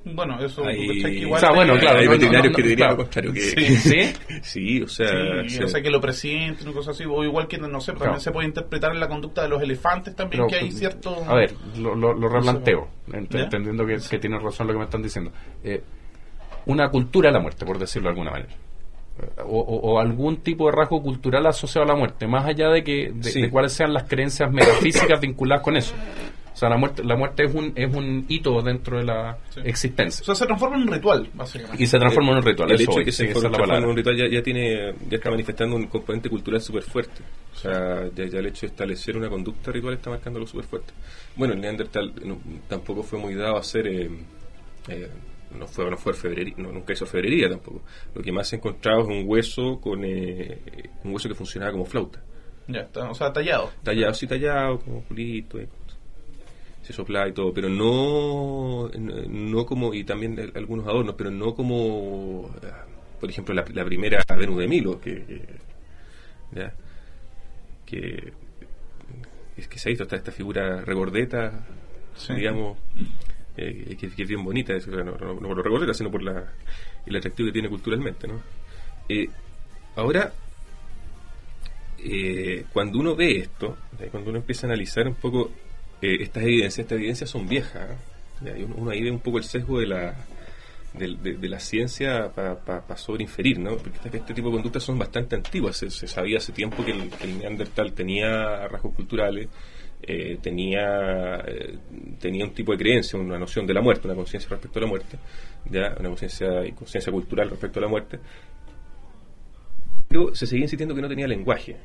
[0.05, 0.73] Bueno, eso que
[1.11, 2.91] igual O sea, bueno, claro, hay no, no, veterinarios no, que dirían claro.
[2.91, 3.31] lo contrario.
[3.33, 4.13] Que, Sí, ¿sí?
[4.41, 5.07] Sí, o sea,
[5.47, 7.93] Sí, se- o sea, que lo presienten o cosas así, o igual que, no sé,
[7.93, 8.19] también Claro.
[8.19, 11.23] se puede interpretar en la conducta de los elefantes también, Pero, que hay cierto...
[11.25, 13.43] A ver, lo, lo, lo replanteo, ent- ¿Ya?
[13.43, 15.31] entendiendo que, que tiene razón lo que me están diciendo.
[15.63, 15.81] Eh,
[16.65, 18.53] una cultura de la muerte, por decirlo de alguna manera.
[19.45, 22.83] O, o- o algún tipo de rasgo cultural asociado a la muerte, más allá de
[22.83, 23.41] que de, Sí.
[23.43, 25.93] de cuáles sean las creencias metafísicas vinculadas con eso.
[26.51, 29.61] O sea, la muerte, la muerte es un es un hito dentro de la Sí.
[29.65, 30.21] existencia.
[30.21, 31.83] O sea, se transforma en un ritual, básicamente.
[31.83, 32.71] Y se transforma en un ritual.
[32.71, 35.29] El hecho de que se la transforme en un ritual ya, ya tiene ya está
[35.31, 37.21] manifestando un componente cultural súper fuerte.
[37.53, 40.93] O sea, ya, ya el hecho de establecer una conducta ritual está marcándolo súper fuerte.
[41.35, 43.87] Bueno, el Neandertal no- tampoco fue muy dado a hacer...
[43.87, 44.09] eh,
[44.89, 45.09] eh,
[45.57, 47.81] no fue, no fue orfebrería, no, nunca hizo orfebrería tampoco.
[48.15, 50.57] Lo que más se encontraba es un hueso con eh,
[51.03, 52.21] un hueso que funcionaba como flauta.
[52.67, 53.71] Ya está, o sea, tallado.
[53.83, 55.59] Tallado, sí tallado, como pulito,
[56.81, 62.53] se soplaba y todo, pero no, no, como, y también algunos adornos, pero no como,
[62.61, 62.67] eh,
[63.19, 65.41] por ejemplo, la, la primera Venus de Milo, que, que,
[66.53, 66.73] ya,
[67.85, 68.33] que
[69.55, 71.65] es que se ha visto esta, esta figura regordeta,
[72.15, 72.33] Sí.
[72.35, 72.77] digamos,
[73.57, 76.53] eh, que, es bien bonita, no, por lo regordeta, sino por la,
[77.05, 78.41] el atractivo que tiene culturalmente, ¿no?
[79.09, 79.27] Eh,
[79.95, 80.33] ahora,
[81.99, 83.77] eh, cuando uno ve esto,
[84.11, 85.51] cuando uno empieza a analizar un poco
[86.01, 87.97] eh, estas evidencias, estas evidencias son viejas.
[88.41, 90.15] Y uno, ahí ve un poco el sesgo de la
[90.93, 93.77] de, la ciencia para sobreinferir, ¿no?
[93.77, 95.77] Porque este, este tipo de conductas son bastante antiguas.
[95.77, 99.47] Se, se sabía hace tiempo que el, que el Neandertal tenía rasgos culturales,
[100.05, 101.77] eh, tenía, eh,
[102.19, 104.87] tenía un tipo de creencia, una noción de la muerte, una conciencia respecto a la
[104.87, 105.17] muerte,
[105.69, 108.19] ya una conciencia y conciencia cultural respecto a la muerte.
[110.07, 111.77] Pero se seguía insistiendo que no tenía lenguaje.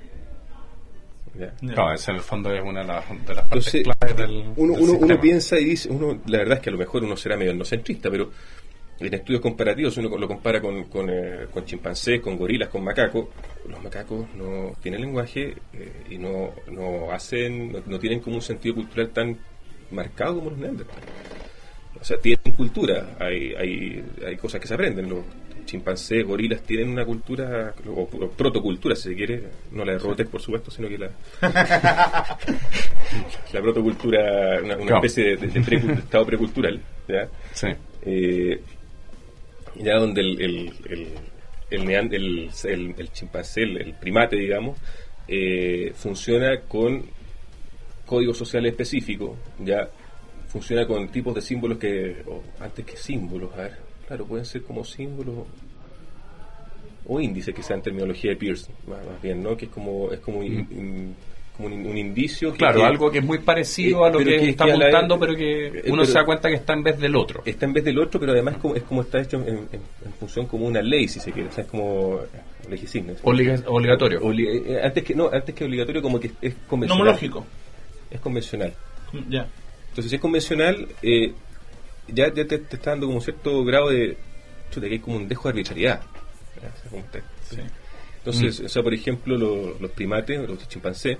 [1.60, 4.52] Claro, esa en el fondo es una de las, de las partes Entonces, claves del,
[4.56, 7.16] uno, del uno, piensa y dice, uno, la verdad es que a lo mejor uno
[7.16, 8.30] será medio etnocentrista, pero
[9.00, 13.26] en estudios comparativos, uno lo compara con, con, eh, con chimpancés, con gorilas, con macacos,
[13.68, 18.42] los macacos no tienen lenguaje eh, y no, no hacen, no, no tienen como un
[18.42, 19.36] sentido cultural tan
[19.92, 21.04] marcado como los neandertales.
[22.00, 25.08] O sea, tienen cultura, hay, hay, hay cosas que se aprenden.
[25.08, 25.24] Los
[25.64, 30.28] chimpancés, gorilas tienen una cultura, o, o protocultura, si se quiere, no la de Robotech,
[30.28, 31.10] por supuesto, sino que la,
[33.52, 37.28] la protocultura, una, una especie de, de- de precu- de estado precultural, ¿ya?
[37.52, 37.68] Sí.
[38.02, 38.60] Eh,
[39.78, 41.06] ya donde el, el, el,
[41.70, 44.78] el, nean- el- el- el chimpancé, el, primate, digamos,
[45.26, 47.04] eh, funciona con
[48.06, 49.88] códigos sociales específicos, ya
[50.48, 54.62] funciona con tipos de símbolos que, o antes que símbolos, a ver, claro, pueden ser
[54.62, 55.46] como símbolos
[57.06, 59.56] o índices que sean terminología de Pearson, más, más bien, ¿no?
[59.56, 61.16] Que es como, es como, in- in-
[61.58, 62.52] como un, un indicio.
[62.52, 64.74] que- Claro, que algo que es muy parecido Eh, a lo que, que- está vez-
[64.76, 67.42] apuntando, pero que eh, uno pero- se da cuenta que está en vez del otro.
[67.44, 69.68] está en vez del otro, pero además como, es como está hecho en, en-
[70.06, 72.20] en función como una ley, si se quiere, o sea, es como.
[73.22, 74.20] Obliga- obligatorio.
[74.22, 77.04] Obli- eh, antes que no, antes que obligatorio como que es convencional.
[77.04, 77.46] Nomológico.
[78.10, 78.72] Es convencional.
[79.28, 79.46] Ya.
[79.88, 81.32] Entonces, si es convencional, eh,
[82.08, 84.16] ya, ya te, te está dando como cierto grado de.
[84.70, 86.02] Chuta, que hay como un dejo de arbitrariedad.
[88.18, 91.16] Entonces, o sea, por ejemplo, lo- los primates, los chimpancés,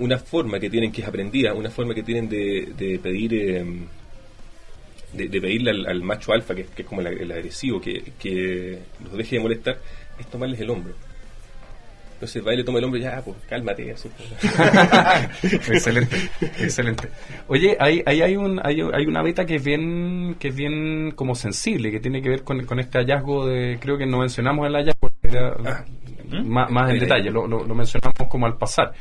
[0.00, 3.64] una forma que tienen que es aprendida, una forma que tienen de, de pedir eh,
[5.12, 8.12] de, de pedirle al, al macho alfa, que, que es como el, el agresivo, que,
[8.18, 9.78] que los deje de molestar,
[10.18, 10.94] es tomarles el hombro.
[12.14, 13.94] Entonces va y le toma el hombro y ya, pues cálmate.
[13.94, 14.08] Pues.
[15.68, 16.16] excelente,
[16.58, 17.08] excelente.
[17.46, 21.12] Oye, ahí, ahí hay, un, hay, hay una beta que es bien que es bien
[21.12, 24.66] como sensible, que tiene que ver con, con este hallazgo de, creo que no mencionamos
[24.66, 25.84] el hallazgo, era Ah.
[26.44, 27.32] más, más en Ahí, detalle, ahí.
[27.32, 28.92] lo, lo, lo mencionamos como al pasar.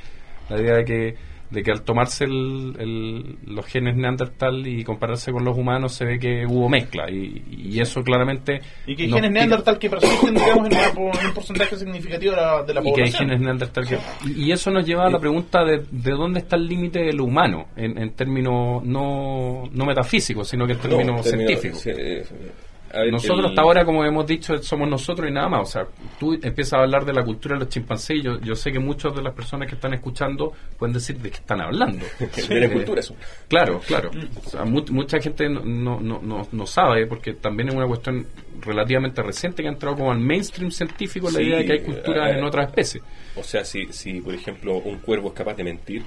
[0.50, 1.16] La idea de que,
[1.50, 6.04] de que al tomarse el, el- los genes neandertal y compararse con los humanos se
[6.06, 7.10] ve que hubo mezcla.
[7.10, 8.60] Y, y eso claramente...
[8.86, 10.88] Y que hay genes neandertal que persisten, digamos, en, una
[11.22, 13.30] en un porcentaje significativo de la, de la y que hay población.
[13.30, 16.56] genes neandertal que- y y eso nos lleva a la pregunta de, de dónde está
[16.58, 21.16] el límite de lo humano en, en términos no, no metafísicos sino que en términos
[21.18, 21.80] No, término- científicos.
[21.82, 25.50] sí, eh, a ver, nosotros el- hasta ahora como hemos dicho somos nosotros y nada
[25.50, 25.88] más o sea
[26.20, 28.80] tú empiezas a hablar de la cultura de los chimpancés y yo, yo sé que
[28.80, 32.06] muchas de las personas que están escuchando pueden decir de qué están hablando
[32.48, 33.16] Tienen Eh, cultura eso.
[33.48, 34.12] Claro, claro.
[34.46, 35.62] O sea, mu- mucha gente no,
[36.00, 38.26] no, no, no- sabe, porque también es una cuestión
[38.62, 41.80] relativamente reciente que ha entrado como al mainstream científico la Sí, idea de que hay
[41.82, 43.04] cultura eh, en otras especies.
[43.36, 46.04] O sea, si, si por ejemplo un cuervo es capaz de mentir,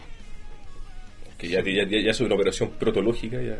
[1.40, 3.56] que ya, ya, ya, ya es una operación protológica, ya,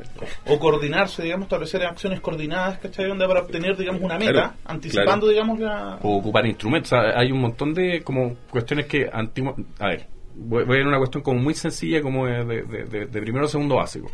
[0.47, 3.09] O coordinarse, digamos, establecer acciones coordinadas, ¿cachai?
[3.09, 5.29] Donde para obtener, digamos, una meta, Claro, anticipando, claro.
[5.33, 5.99] digamos, la...
[6.03, 6.93] O ocupar instrumentos.
[6.93, 9.57] O sea, hay un montón de como cuestiones que antiguo...
[9.79, 12.63] A ver, voy, voy a ir a una cuestión como muy sencilla como de, de,
[12.85, 14.11] de- de- primero o segundo básico.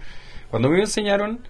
[0.49, 1.41] Cuando me enseñaron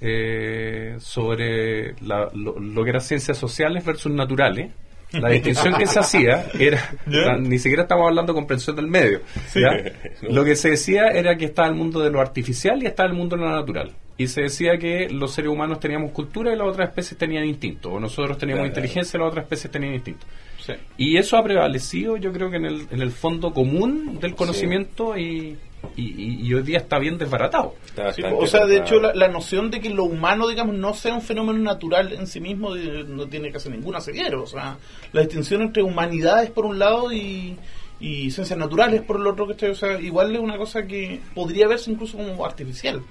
[0.00, 4.72] eh, sobre la- lo, lo que eran ciencias sociales versus naturales,
[5.12, 6.94] la distinción que se hacía era,
[7.38, 9.20] ni siquiera estamos hablando de comprensión del medio.
[10.22, 13.14] Lo que se decía era que estaba el mundo de lo artificial y estaba el
[13.14, 13.92] mundo de lo natural.
[14.16, 17.90] Y se decía que los seres humanos teníamos cultura y las otras especies tenían instinto.
[17.92, 18.68] O nosotros teníamos Claro.
[18.68, 20.26] inteligencia y las otras especies tenían instinto.
[20.58, 20.74] Sí.
[20.98, 25.16] Y eso ha prevalecido, yo creo que en el, en el fondo común del conocimiento
[25.16, 25.56] y,
[25.96, 27.74] y, y- y hoy día está bien desbaratado.
[27.86, 30.94] está Sí, o sea, de hecho, la, la noción de que lo humano, digamos, no
[30.94, 34.42] sea un fenómeno natural en sí mismo eh, no tiene casi ningún asidero.
[34.42, 34.76] O sea,
[35.12, 37.56] la distinción entre humanidades por un lado y,
[37.98, 39.70] y ciencias naturales por el otro, ¿cachai?
[39.70, 43.02] O sea, igual es una cosa que podría verse incluso como artificial.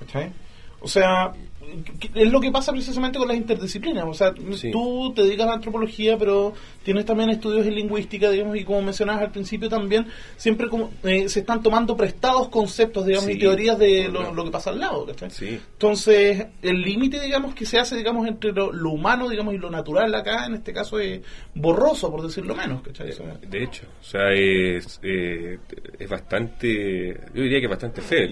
[0.00, 0.32] ¿cachai?
[0.80, 1.38] O sea, que-
[2.14, 4.04] es lo que pasa precisamente con las interdisciplinas.
[4.06, 4.70] O sea, Sí.
[4.70, 8.82] tú te dedicas a la antropología, pero tienes también estudios en lingüística, digamos, y como
[8.82, 13.78] mencionabas al principio también, siempre como eh, se están tomando prestados conceptos, digamos, y teorías
[13.78, 15.06] de lo, que pasa al lado.
[15.28, 19.58] Sí, Entonces, el límite, digamos, que se hace, digamos, entre lo, lo humano, digamos, y
[19.58, 21.20] lo natural acá, en este caso, es
[21.54, 22.82] borroso, por decirlo menos.
[22.82, 23.12] ¿cachai?
[23.12, 25.58] Sea, de hecho, o sea, es, eh,
[25.98, 28.24] es bastante, yo diría que es bastante feo.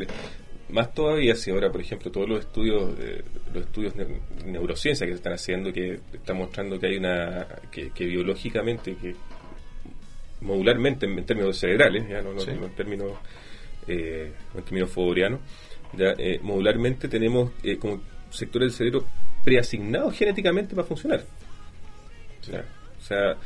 [0.73, 4.07] Más todavía si ahora, por ejemplo, todos los estudios, eh, los estudios de
[4.47, 9.15] neurociencia que se están haciendo, que están mostrando que hay una, que, que biológicamente, que
[10.41, 12.51] modularmente en, en términos cerebrales, ya no, no- Sí.
[12.59, 13.13] no en términos,
[13.87, 15.41] eh, en términos fodorianos,
[15.97, 19.07] ya, eh, modularmente tenemos eh, como sectores del cerebro
[19.45, 21.23] preasignados genéticamente para funcionar.
[22.41, 22.65] O sea,
[22.99, 23.37] o sea,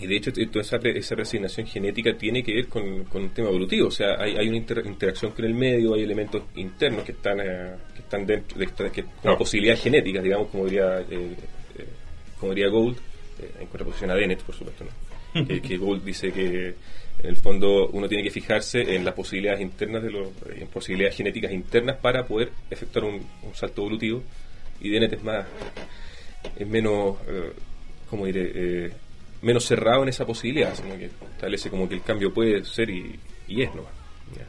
[0.00, 3.48] y de hecho toda esa, esa reasignación genética tiene que ver con, con un tema
[3.48, 7.12] evolutivo, o sea, hay, hay una inter- interacción con el medio, hay elementos internos que
[7.12, 11.06] están eh, que están dentro, de que, como posibilidades genéticas, digamos, como diría, eh,
[11.78, 11.84] eh,
[12.38, 12.96] como diría Gould,
[13.40, 15.46] eh, en contraposición a Dennett, por supuesto, ¿no?
[15.46, 16.74] que, que Gould dice que
[17.18, 21.16] en el fondo uno tiene que fijarse en las posibilidades internas de los, en posibilidades
[21.16, 24.22] genéticas internas para poder efectuar un, un salto evolutivo
[24.80, 25.46] y Dennett es más
[26.56, 27.52] es menos eh,
[28.10, 28.90] ¿cómo diré?
[29.44, 33.18] Menos cerrado en esa posibilidad sino que establece como que el cambio puede ser y,
[33.46, 33.82] y es ¿no?
[34.34, 34.46] Ya.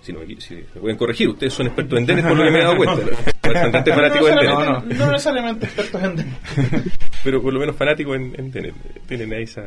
[0.00, 2.58] Si, no, si me pueden corregir, ustedes son expertos en Dennett por lo que me
[2.58, 2.96] he dado cuenta.
[3.42, 4.98] Bastante fanáticos en necesariamente, Dennett.
[4.98, 6.92] no necesariamente expertos en
[7.24, 8.74] Pero por lo menos fanáticos en, en Dennett.
[9.06, 9.62] Tienen ahí esa.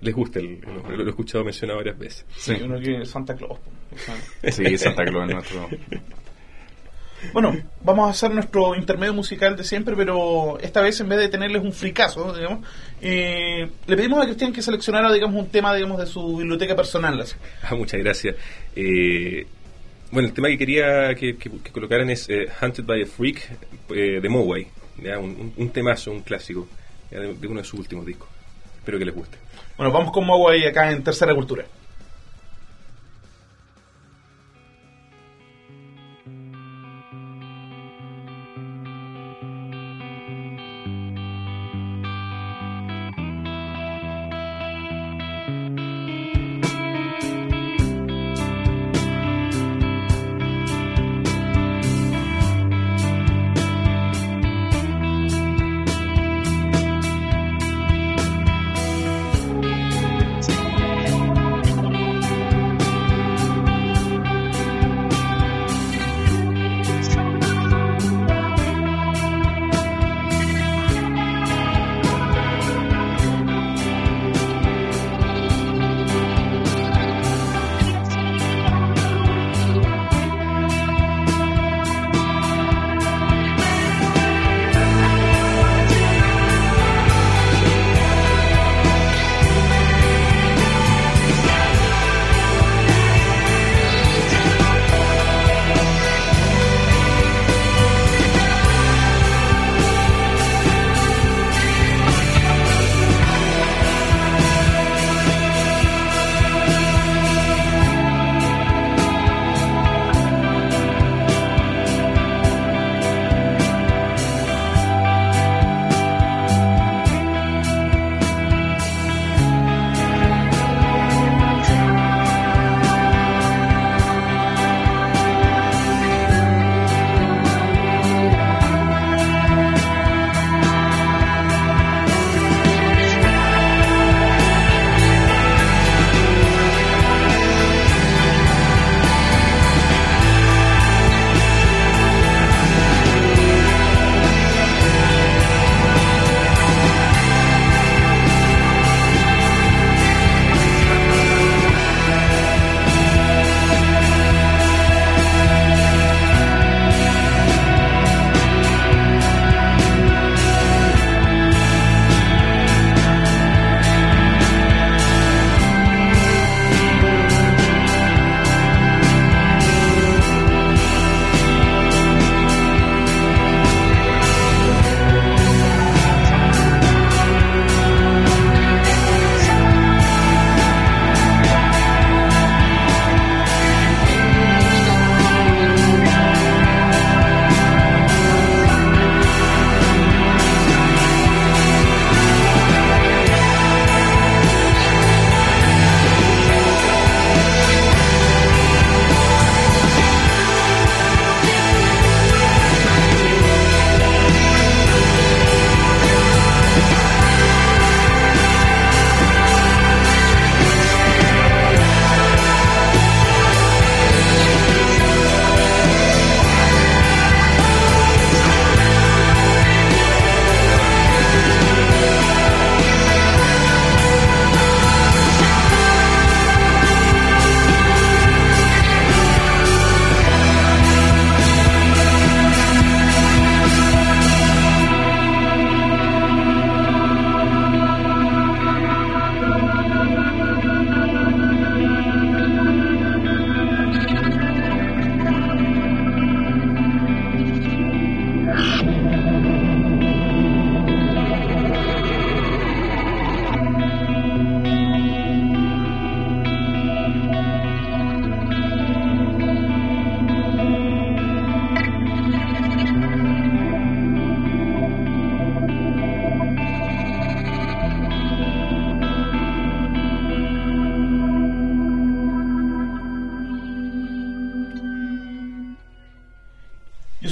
[0.00, 2.26] Les gusta el, lo he escuchado mencionado varias veces.
[2.36, 3.58] Sí, uno que Santa Claus.
[4.42, 5.68] sí Santa Claus es nuestro...
[7.32, 11.28] Bueno, vamos a hacer nuestro intermedio musical de siempre, pero esta vez en vez de
[11.28, 12.66] tenerles un fricazo, digamos,
[13.00, 17.20] eh, le pedimos a Cristian que seleccionara, digamos, un tema, digamos, de su biblioteca personal.
[17.20, 17.34] así.
[17.62, 18.36] Ah, muchas gracias.
[18.74, 19.46] Eh,
[20.10, 23.50] bueno, el tema que quería que, que- que colocaran es eh, Hunted by a Freak
[23.90, 24.66] eh, de Moway.
[25.02, 25.18] ¿ya?
[25.18, 26.68] Un, un- un temazo, un clásico
[27.10, 28.28] ya, de, de uno de sus últimos discos.
[28.78, 29.38] Espero que les guste.
[29.76, 31.64] Bueno, vamos con Moway acá en Tercera Cultura.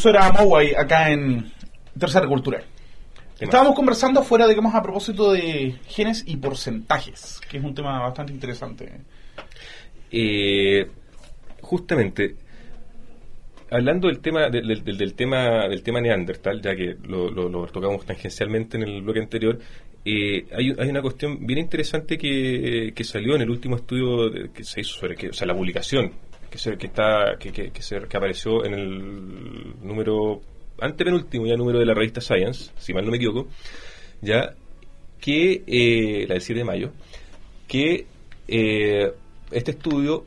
[0.01, 1.53] Yo soy Moway acá en
[1.99, 2.65] Tercera Cultural.
[3.39, 8.33] Estábamos conversando afuera, digamos, a propósito de genes y porcentajes, que es un tema bastante
[8.33, 8.91] interesante.
[10.11, 10.89] Eh,
[11.61, 12.35] justamente,
[13.71, 18.79] hablando del tema del, del, tema del tema Neandertal, ya que lo, lo, tocamos tangencialmente
[18.79, 19.59] en el bloque anterior,
[20.03, 24.65] eh, hay, hay, una cuestión bien interesante que, que, salió en el último estudio que
[24.65, 28.17] se hizo sobre que, o sea, la publicación que se, que está que, que, que
[28.17, 30.41] apareció en el número
[30.81, 33.49] antepenúltimo ya número de la revista Science, si mal no me equivoco,
[34.21, 34.55] ya
[35.21, 36.93] que eh, la del 7 de mayo,
[37.69, 38.07] que
[38.49, 39.13] eh,
[39.51, 40.25] este estudio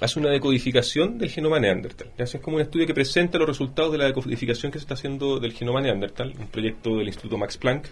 [0.00, 2.10] hace una decodificación del genoma Neandertal.
[2.16, 5.38] Es como un estudio que presenta los resultados de la decodificación que se está haciendo
[5.38, 7.88] del genoma Neandertal, un proyecto del Instituto Max Planck,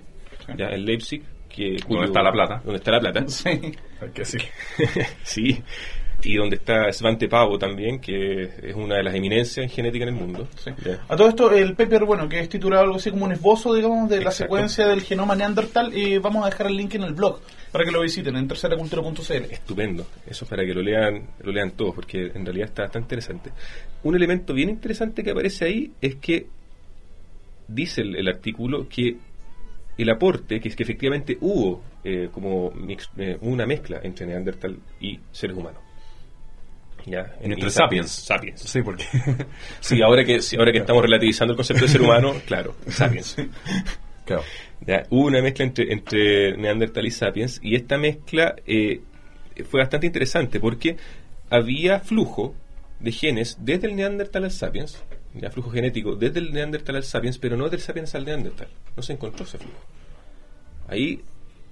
[0.57, 1.22] ya en Leipzig.
[1.49, 2.61] Que, ¿Dónde está la plata?
[2.62, 3.26] ¿Dónde está la plata?
[3.26, 3.51] Sí.
[4.14, 4.39] que sí.
[5.24, 5.62] sí
[6.23, 10.14] y donde está Svante Pavo también, que es una de las eminencias en genética en
[10.14, 10.49] el mundo.
[11.09, 14.11] A todo esto, el paper, bueno, que es titulado algo así como un esbozo, digamos,
[14.11, 17.41] de la secuencia del genoma neandertal, y vamos a dejar el link en el blog
[17.71, 19.33] para que lo visiten en terceracultura.cl.
[19.51, 23.53] Estupendo, eso para que lo lean, lo lean todos, porque en realidad está tan interesante.
[24.03, 26.47] Un elemento bien interesante que aparece ahí es que
[27.69, 29.16] dice el, artículo que
[29.97, 32.73] el aporte, que es que efectivamente hubo eh, como
[33.19, 35.88] eh, una mezcla entre Neandertal y seres humanos.
[37.40, 38.11] Entre sapiens.
[38.11, 38.61] Sapiens.
[38.61, 39.05] Sí, porque.
[39.80, 43.36] sí, ahora que, ahora que estamos relativizando el concepto de ser humano, claro, sapiens.
[44.24, 44.42] Claro.
[45.11, 49.01] Hubo una mezcla entre, entre Neandertal y Sapiens, y esta mezcla eh,
[49.68, 50.96] fue bastante interesante porque
[51.51, 52.55] había flujo
[53.01, 55.03] de genes desde el Neandertal al Sapiens,
[55.34, 58.68] ya flujo genético desde el Neandertal al Sapiens, pero no del Sapiens al Neandertal.
[58.96, 59.78] No se encontró ese flujo.
[60.88, 61.22] Ahí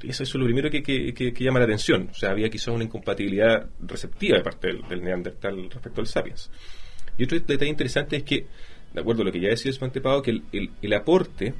[0.03, 2.09] eso, es lo primero que, llama la atención.
[2.11, 6.51] O sea, había quizás una incompatibilidad receptiva de parte del, Neandertal respecto al Sapiens.
[7.19, 8.47] Y otro detalle interesante es que,
[8.93, 11.55] de acuerdo a lo que ya decía su antepado, que el, aporte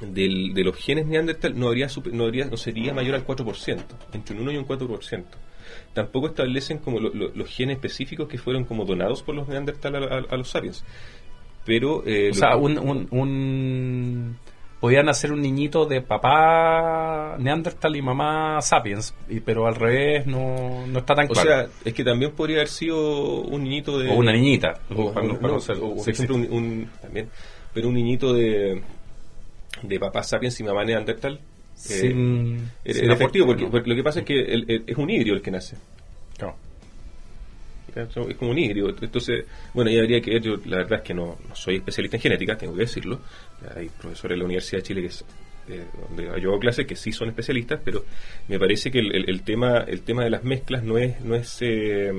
[0.00, 4.42] de los genes Neandertal no, habría, no, habría, no sería mayor al 4%, entre un
[4.42, 5.24] 1 y un 4%.
[5.94, 9.96] Tampoco establecen como los genes específicos que fueron como donados por los Neandertal
[10.28, 10.84] a, los Sapiens.
[11.64, 14.38] Pero, eh, o sea, un
[14.80, 20.86] podían hacer un niñito de papá Neandertal y mamá Sapiens, y, pero al revés no,
[20.86, 21.48] no está tan claro.
[21.48, 24.10] O sea, es que también podría haber sido un niñito de...
[24.10, 24.80] O una niñita.
[24.94, 25.12] O,
[26.50, 27.28] un, también,
[27.72, 28.82] pero un niñito de,
[29.82, 31.40] de papá Sapiens y mamá Neandertal.
[31.90, 35.76] Eh, era, efectivo, porque, lo que pasa es que es un híbrido el que nace.
[36.38, 36.56] Claro
[38.02, 38.88] es como un híbrido.
[38.88, 42.22] Entonces, bueno, ya habría que ver, yo la verdad es que no, soy especialista en
[42.22, 43.20] genética, tengo que decirlo.
[43.74, 45.10] Hay profesores de la Universidad de Chile que
[45.68, 48.04] eh, donde yo hago clases que sí son especialistas, pero
[48.46, 52.12] me parece que el, tema el tema de las mezclas no es no es eh,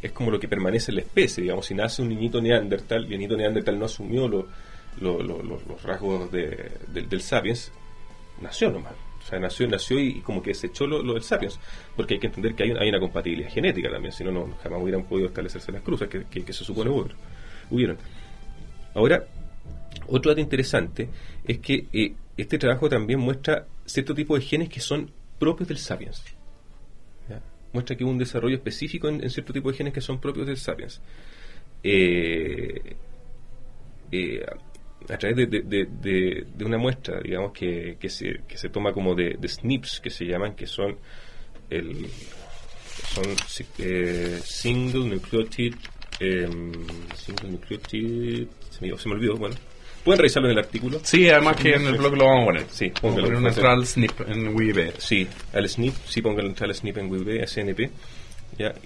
[0.00, 3.10] es como lo que permanece en la especie, digamos, si nace un niñito neandertal el
[3.10, 7.72] niñito neandertal no asumió los rasgos del sapiens,
[8.40, 8.92] nació nomás.
[9.24, 11.58] O sea, nació, nació y, como que se echó lo, del Sapiens.
[11.96, 14.82] Porque hay que entender que hay, hay una compatibilidad genética también, si no, no jamás
[14.82, 16.90] hubieran podido establecerse las cruces que, se supone
[17.70, 17.96] hubieron.
[18.94, 19.24] Ahora,
[20.08, 21.08] otro dato interesante
[21.46, 25.78] es que eh, este trabajo también muestra cierto tipo de genes que son propios del
[25.78, 26.22] Sapiens.
[27.72, 30.58] Muestra que hubo un desarrollo específico en, cierto tipo de genes que son propios del
[30.58, 31.00] Sapiens.
[31.82, 32.94] Eh,
[34.12, 34.46] eh,
[35.08, 39.14] a través de, de, de, una muestra, digamos, que, que, se, que se toma como
[39.14, 40.96] de, SNPs, que se llaman, que son
[41.70, 42.06] el
[43.12, 43.24] son
[43.78, 45.76] eh, single nucleotide
[46.20, 46.72] em,
[47.16, 49.54] single nucleotide se me, se me, olvidó, bueno.
[50.04, 51.00] Pueden revisarlo en el artículo.
[51.02, 52.66] Sí, además que en el blog lo vamos a poner.
[52.70, 57.10] Sí, póngalo un al SNP en WIB sí, al SNP, sí póngalo al SNP en
[57.10, 57.90] WIB, SNP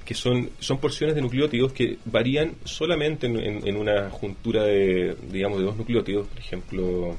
[0.05, 5.65] que son, son porciones de nucleótidos que varían solamente en, una juntura de, digamos, de
[5.65, 7.17] dos nucleótidos, por ejemplo,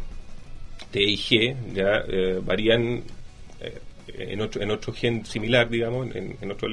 [0.91, 3.03] T y G, ya eh, varían
[3.61, 6.67] eh, en, otro, en otro gen similar, digamos, en, otro,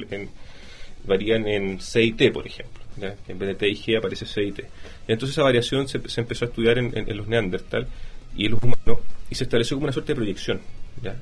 [1.05, 2.83] varían en C y T, por ejemplo.
[3.27, 4.65] En vez de T y G aparece C y T.
[5.07, 7.87] Entonces esa variación se, se empezó a estudiar en, los neandertal
[8.35, 10.59] y en los humanos y se estableció como una suerte de proyección.
[11.03, 11.15] ¿ya?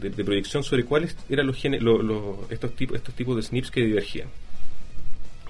[0.00, 1.80] De, proyección sobre cuáles eran los genes,
[2.50, 4.28] estos, tipos, estos tipos de SNPs que divergían.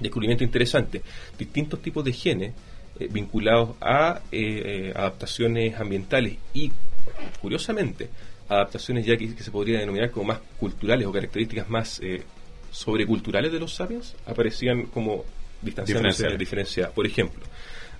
[0.00, 1.02] Descubrimiento interesante.
[1.36, 2.54] Distintos tipos de genes
[2.98, 6.70] eh, vinculados a eh, eh, adaptaciones ambientales y,
[7.40, 8.08] curiosamente,
[8.48, 12.00] adaptaciones ya que, se podría denominar como más culturales o características más
[12.70, 15.24] sobreculturales de los sapiens, aparecían como
[15.60, 16.92] distanciándose diferenciadas.
[16.92, 17.42] Por ejemplo,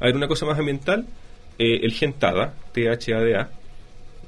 [0.00, 1.06] a ver, una cosa más ambiental,
[1.58, 3.50] el gen TADA, THADA,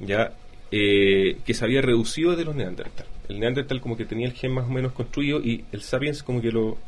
[0.00, 0.32] ya
[0.72, 3.06] eh, que se había reducido de los Neandertal.
[3.28, 6.40] El Neandertal como que tenía el gen más o menos construido y el Sapiens como
[6.40, 6.78] que lo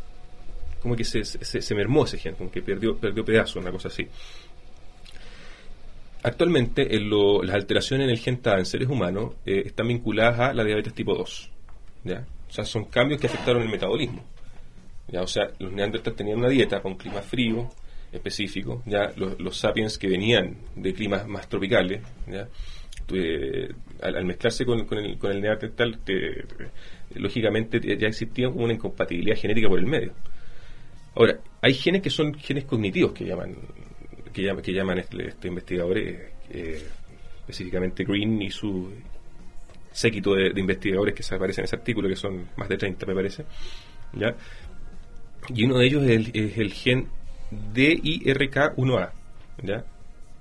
[0.82, 4.04] como que se, se, mermó ese gen, como que perdió, perdió pedazos, una cosa así.
[6.24, 10.64] Actualmente, las alteraciones en el gen TAA en seres humanos eh, están vinculadas a la
[10.64, 11.50] diabetes tipo 2.
[12.04, 12.26] ¿ya?
[12.48, 14.24] O sea, son cambios que afectaron el metabolismo.
[15.08, 15.22] ¿ya?
[15.22, 17.68] O sea, los neandertales tenían una dieta con clima frío
[18.10, 18.82] específico.
[18.86, 19.12] ¿ya?
[19.16, 22.48] Los, los sapiens que venían de climas más tropicales, ¿ya?
[23.12, 23.68] Eh,
[24.00, 28.72] al, mezclarse con, con el, con el neandertal, te- te- lógicamente te- ya existía una
[28.72, 30.12] incompatibilidad genética por el medio.
[31.14, 33.55] Ahora, hay genes que son genes cognitivos que llaman
[34.32, 36.82] que llaman, que llaman este, este investigadores, eh,
[37.40, 38.90] específicamente Green y su
[39.92, 43.05] séquito de, de investigadores que se aparecen en ese artículo, que son más de 30
[43.05, 43.44] me parece,
[44.14, 44.34] ¿ya?
[45.55, 47.09] Y uno de ellos es el, es el gen
[47.74, 49.11] DIRK1A,
[49.62, 49.84] ¿ya?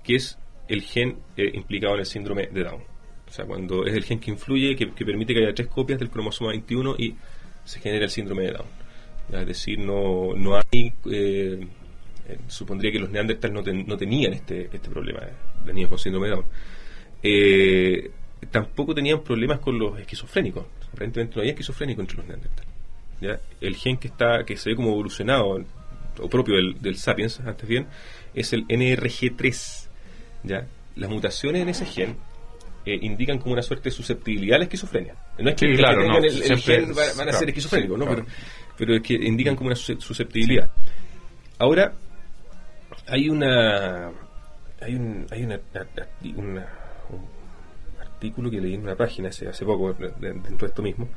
[0.03, 0.37] Que es
[0.71, 2.81] el gen eh, implicado en el síndrome de Down.
[3.27, 5.99] O sea, cuando es el gen que influye, que, que permite que haya tres copias
[5.99, 7.15] del cromosoma 21 y
[7.63, 8.67] se genera el síndrome de Down.
[9.31, 9.41] ¿ya?
[9.41, 10.93] Es decir, no, no hay...
[11.11, 11.67] eh,
[12.27, 15.31] eh, supondría que los neandertales no, ten- no tenían este, este problema eh,
[15.65, 16.45] de niños con síndrome de Down.
[17.23, 18.11] Eh,
[18.49, 20.65] tampoco tenían problemas con los esquizofrénicos.
[20.91, 22.69] Aparentemente no había esquizofrénico entre los neandertales.
[23.21, 23.39] ¿ya?
[23.59, 25.63] El gen que está que se ve como evolucionado,
[26.19, 27.87] o propio del, del sapiens, antes bien,
[28.33, 29.87] es el NRG3.
[30.43, 30.65] ¿Ya?
[30.95, 32.17] Las mutaciones en ese gen
[32.85, 35.15] eh, indican como una suerte de susceptibilidad a la esquizofrenia.
[35.39, 36.31] No es que, Sí, claro, que no, el,
[36.61, 38.05] gen van a claro, ser esquizofrénicos, ¿no?
[38.05, 38.23] claro.
[38.25, 38.37] Pero,
[38.77, 40.69] pero es que indican como una sus- susceptibilidad.
[41.59, 41.93] Ahora,
[43.07, 44.11] hay una
[44.81, 45.59] hay un hay una,
[46.35, 46.67] una-
[47.09, 50.81] un artículo que leí en una página hace, hace poco de- de- dentro de esto
[50.81, 51.07] mismo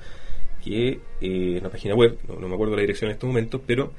[0.62, 3.92] que eh, una página web no, no me acuerdo la dirección en estos momentos pero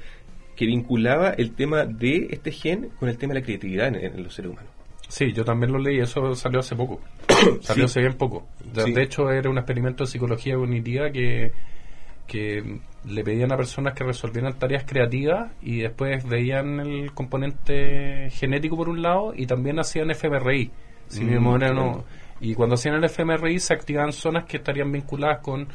[0.55, 4.23] que vinculaba el tema de este gen con el tema de la creatividad en, en
[4.23, 4.71] los seres humanos
[5.07, 6.99] Sí, yo también lo leí, eso salió hace poco.
[7.61, 7.91] salió Sí.
[7.91, 8.47] hace bien poco.
[8.73, 8.93] De, Sí.
[8.93, 11.51] de hecho, era un experimento de psicología cognitiva que,
[12.27, 18.75] que le pedían a personas que resolvieran tareas creativas y después veían el componente genético
[18.77, 20.71] por un lado y también hacían fMRI.
[21.07, 21.85] Si mi Mm, memoria claro.
[21.85, 22.03] no-
[22.41, 25.67] Y cuando hacían el fMRI se activaban zonas que estarían vinculadas con...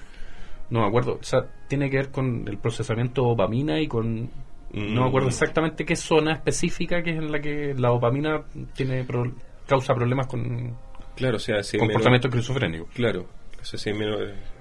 [0.68, 4.28] No me acuerdo, o sea, tiene que ver con el procesamiento de dopamina y con
[4.72, 5.30] no me acuerdo Mm.
[5.32, 8.42] exactamente qué zona específica que es en la que la dopamina
[8.74, 9.32] tiene pro-
[9.66, 10.76] causa problemas con
[11.16, 12.86] claro o sea si comportamiento menos- esquizofrénico.
[12.94, 13.26] claro
[13.60, 14.16] o sea, si menos,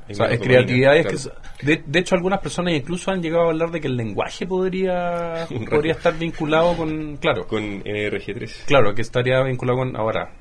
[0.10, 0.98] O sea, es creatividad.
[0.98, 1.30] es
[1.60, 4.46] que, de, de hecho, algunas personas incluso han llegado a hablar de que el lenguaje
[4.46, 7.16] podría podría estar vinculado con.
[7.18, 9.96] Claro, con NRG3 claro, que estaría vinculado con.
[9.96, 10.34] Ahora,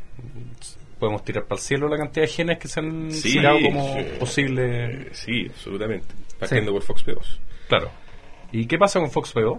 [0.99, 3.95] podemos tirar para el cielo la cantidad de genes que se han Sí, tirado como
[3.95, 4.05] sí.
[4.19, 5.15] posible.
[5.15, 6.07] sí absolutamente
[6.39, 7.39] partiendo por FOXP2
[7.69, 7.91] Claro.
[8.53, 9.59] ¿Y qué pasa con FOXP2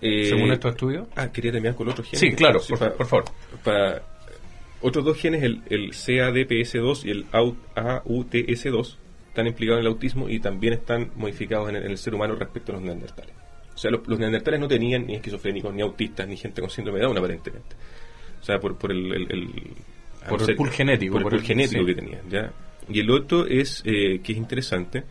[0.00, 1.06] Eh, según estos estudios?
[1.14, 2.18] Ah, quería terminar con otro gen.
[2.18, 3.24] Sí, claro, Sí, por, favor.
[3.62, 4.02] para
[4.80, 8.96] otros dos genes, el, el CADPS2 y el AU- AUTS2,
[9.28, 12.34] están implicados en el autismo y también están modificados en el, en el ser humano
[12.34, 13.32] respecto a los neandertales.
[13.74, 16.98] O sea, los, los neandertales no tenían ni esquizofrénicos, ni autistas, ni gente con síndrome
[16.98, 17.76] de Down, aparentemente.
[18.40, 19.70] O sea, por, por el, el- el-
[20.28, 21.86] Por al el pool genético, Por el por el- genético sí.
[21.86, 22.52] que tenían, ¿ya?
[22.88, 25.04] Y el otro es, eh, que es interesante,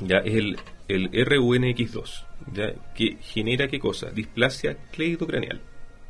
[0.00, 0.56] ya es el,
[0.88, 2.72] el RUNX2, ¿ya?
[2.94, 4.10] que genera qué cosa?
[4.10, 5.60] Displasia cleidocraneal.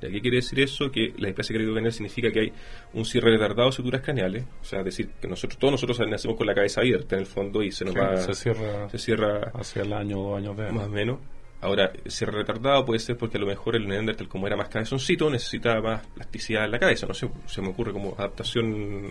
[0.03, 0.09] ¿Ya?
[0.11, 0.91] ¿Qué quiere decir eso?
[0.91, 2.53] Que la displasia cleidocraneal significa que hay
[2.93, 6.47] un cierre retardado de suturas craneales, o sea, decir, que nosotros todos nosotros nacemos con
[6.47, 9.53] la cabeza abierta en el fondo y se nos Sí, va se cierra se cierra
[9.55, 11.19] hacia el año o dos años de más o menos.
[11.61, 15.31] Ahora, cierre retardado puede ser porque a lo mejor el Neandertal, como era más cabezoncito,
[15.31, 17.07] necesitaba más plasticidad en la cabeza.
[17.07, 19.11] No sé, se me ocurre como adaptación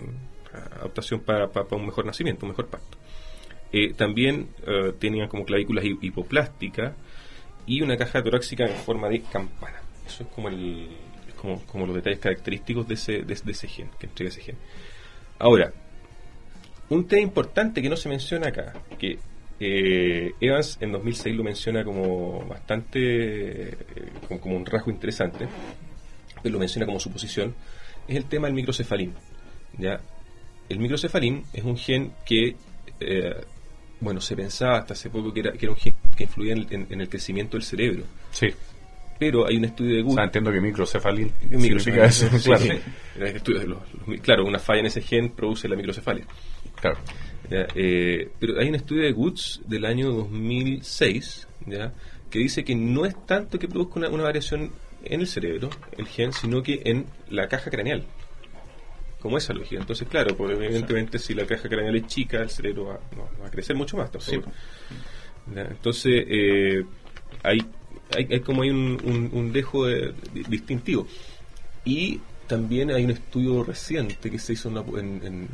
[0.52, 2.96] adaptación para, para- para un mejor nacimiento, un mejor pacto.
[3.76, 6.92] Eh, también eh, tenían como clavículas hi- hipoplásticas
[7.66, 9.80] y una caja torácica en forma de campana.
[10.06, 10.90] Eso es como el
[11.40, 14.56] como, como los detalles característicos de ese, de, ese gen, que entrega ese gen.
[15.40, 15.72] Ahora,
[16.88, 19.18] un tema importante que no se menciona acá, que
[19.58, 23.76] eh, Evans en 2006 lo menciona como bastante, eh,
[24.28, 25.48] como, como un rasgo interesante,
[26.42, 27.56] pero lo menciona como suposición,
[28.06, 29.14] es el tema del microcefalín.
[29.78, 30.00] ¿ya?
[30.68, 32.54] El microcefalín es un gen que,
[34.04, 36.66] bueno, se pensaba hasta hace poco que era, que era un gen que influía en,
[36.70, 38.48] en- en el crecimiento del cerebro, Sí.
[39.18, 42.62] pero hay un estudio de O Good sea, entiendo que Microcefalía, significa eso, sí, claro.
[42.62, 42.70] sí.
[43.16, 46.24] Era el estudio de los- los- claro, una falla en ese gen produce la microcefalia.
[46.80, 46.98] Claro.
[47.50, 47.66] ¿ya?
[47.74, 51.92] Eh, pero hay un estudio de Woods del año 2006 ¿ya?
[52.30, 54.70] que dice que no es tanto que produzca una, una variación
[55.04, 58.04] en el cerebro, el gen, sino que en la caja craneal.
[59.24, 59.80] Como esa lógica.
[59.80, 63.46] Entonces, claro, pues, evidentemente si la caja craneal es chica, el cerebro va, no, va
[63.46, 64.10] a crecer mucho más.
[64.12, 64.52] tampoco.
[65.54, 65.62] ¿Ya?
[65.62, 66.84] Entonces, eh,
[67.42, 67.58] hay,
[68.14, 71.06] hay, hay como hay un, un- un dejo de- di- distintivo.
[71.86, 75.48] Y también hay un estudio reciente que se hizo en, una- en- en-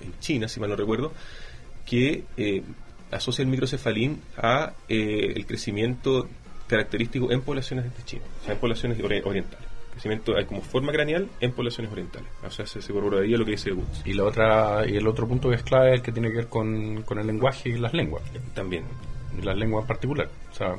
[0.00, 1.12] en China, si mal no recuerdo,
[1.84, 2.62] que eh,
[3.10, 6.26] asocia el microcefalín a eh, el crecimiento
[6.66, 9.67] característico en poblaciones de China, o sea, en poblaciones ori- orientales.
[9.90, 12.28] Crecimiento hay como forma craneal en poblaciones orientales.
[12.44, 14.02] O sea, se, se corroboraría lo que dice Woods.
[14.04, 16.36] Y, la otra, y el otro punto que es clave es el que tiene que
[16.36, 18.22] ver con, con el lenguaje y las lenguas.
[18.54, 18.84] También.
[19.38, 20.28] Y las lenguas en particular.
[20.50, 20.74] O sea,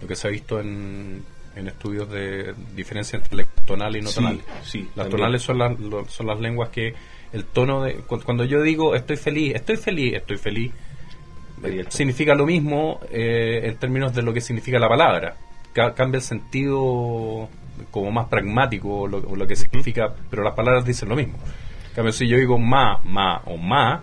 [0.00, 1.22] lo que se ha visto en,
[1.56, 4.42] en estudios de diferencia entre tonales y no Sí, tonales.
[4.64, 5.10] sí, las también.
[5.16, 6.94] tonales son las, lo- son las lenguas que
[7.32, 7.94] el tono de...
[7.94, 10.72] cu- Cuando yo digo estoy feliz, estoy feliz, estoy feliz,
[11.88, 15.36] significa lo mismo eh, en términos de lo que significa la palabra.
[15.72, 17.48] Ca- cambia el sentido
[17.90, 21.38] como más pragmático o lo, o lo que significa, pero las palabras dicen lo mismo.
[21.88, 24.02] En cambio, si yo digo ma, ma o ma,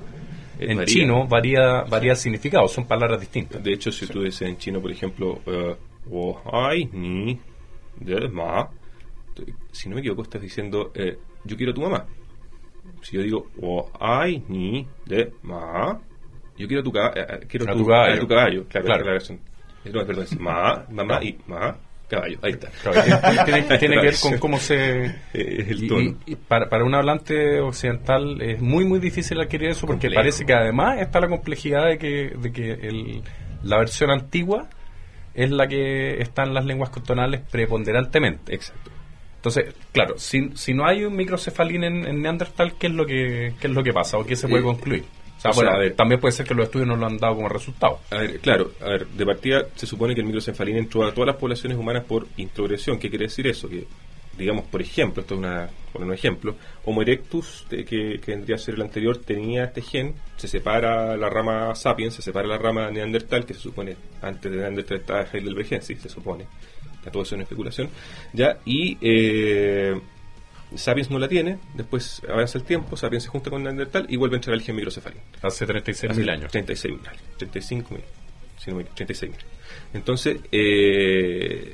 [0.60, 0.86] Eh, en varía.
[0.94, 3.64] chino varía, varía el significado, son palabras distintas.
[3.64, 7.40] De hecho, si tú dices en chino, por ejemplo, eh, "wo hai ni
[7.98, 8.68] de ma,
[9.72, 12.06] si no me equivoco, estás diciendo eh, yo quiero a tu mamá.
[13.02, 15.98] Si yo digo "wo hai ni de ma,
[16.58, 18.14] yo quiero a tu, ca- eh, quiero A tu caballo.
[18.16, 18.66] a tu caballo.
[18.68, 19.04] Claro, Claro.
[19.04, 19.18] claro.
[19.18, 19.34] esa
[19.86, 21.78] es No, perdón, es ma, mamá y ma,
[22.10, 22.38] caballo.
[22.42, 22.70] Ahí está.
[23.46, 25.06] Tiene, que ver con cómo se...
[25.34, 26.18] Eh, es el tono.
[26.26, 30.16] y- y para, para un hablante occidental es muy muy difícil adquirir eso porque Complejo.
[30.20, 33.22] parece que además está la complejidad de que, de que el-
[33.64, 34.68] la versión antigua
[35.36, 38.56] es la que está en las lenguas tonales preponderantemente.
[38.56, 38.92] Exacto.
[39.36, 43.54] Entonces, claro, si, si no hay un microcefalín en, en Neandertal, ¿qué es lo que
[43.62, 45.06] qué es lo que pasa o qué se puede Eh, concluir?
[45.40, 47.06] O sea, o bueno, sea, a ver, también puede ser que los estudios no lo
[47.06, 48.00] han dado como resultado.
[48.12, 51.28] A ver, claro, a ver, de partida se supone que el microencefalín entró a todas
[51.28, 53.00] las poblaciones humanas por introgresión.
[53.00, 53.70] ¿Qué quiere decir eso?
[53.70, 53.88] Que,
[54.38, 58.58] digamos, por ejemplo, esto es una, poner un ejemplo, Homo erectus, de que, que vendría
[58.58, 62.58] a ser el anterior, tenía este gen, se separa la rama sapiens, se separa la
[62.58, 66.48] rama neandertal, que se supone, antes de neandertal estaba heidelbergensis, se supone,
[67.06, 67.90] ya todo eso es una especulación,
[68.34, 70.00] ya, y eh,
[70.76, 74.36] Sapiens no la tiene, después avanza el tiempo, Sapiens se junta con Neandertal y vuelve
[74.36, 75.22] a entrar al gen microcefalín.
[75.42, 76.52] Hace 36.000 años.
[76.52, 77.02] 36 mil,
[77.38, 78.04] 35 mil,
[78.60, 79.42] si no me equivoco, 36 mil.
[79.94, 81.74] Entonces, eh,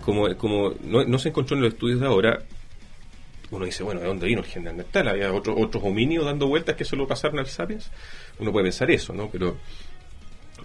[0.00, 2.42] como, como no, no se encontró en los estudios de ahora,
[3.50, 5.06] uno dice, bueno, ¿de dónde vino el gen neandertal?
[5.08, 7.90] ¿Había otro, otros homínidos dando vueltas que solo pasaron al sapiens?
[8.38, 9.28] Uno puede pensar eso, ¿no?
[9.30, 9.58] Pero...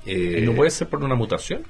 [0.05, 1.63] eh, ¿No puede ser por una mutación?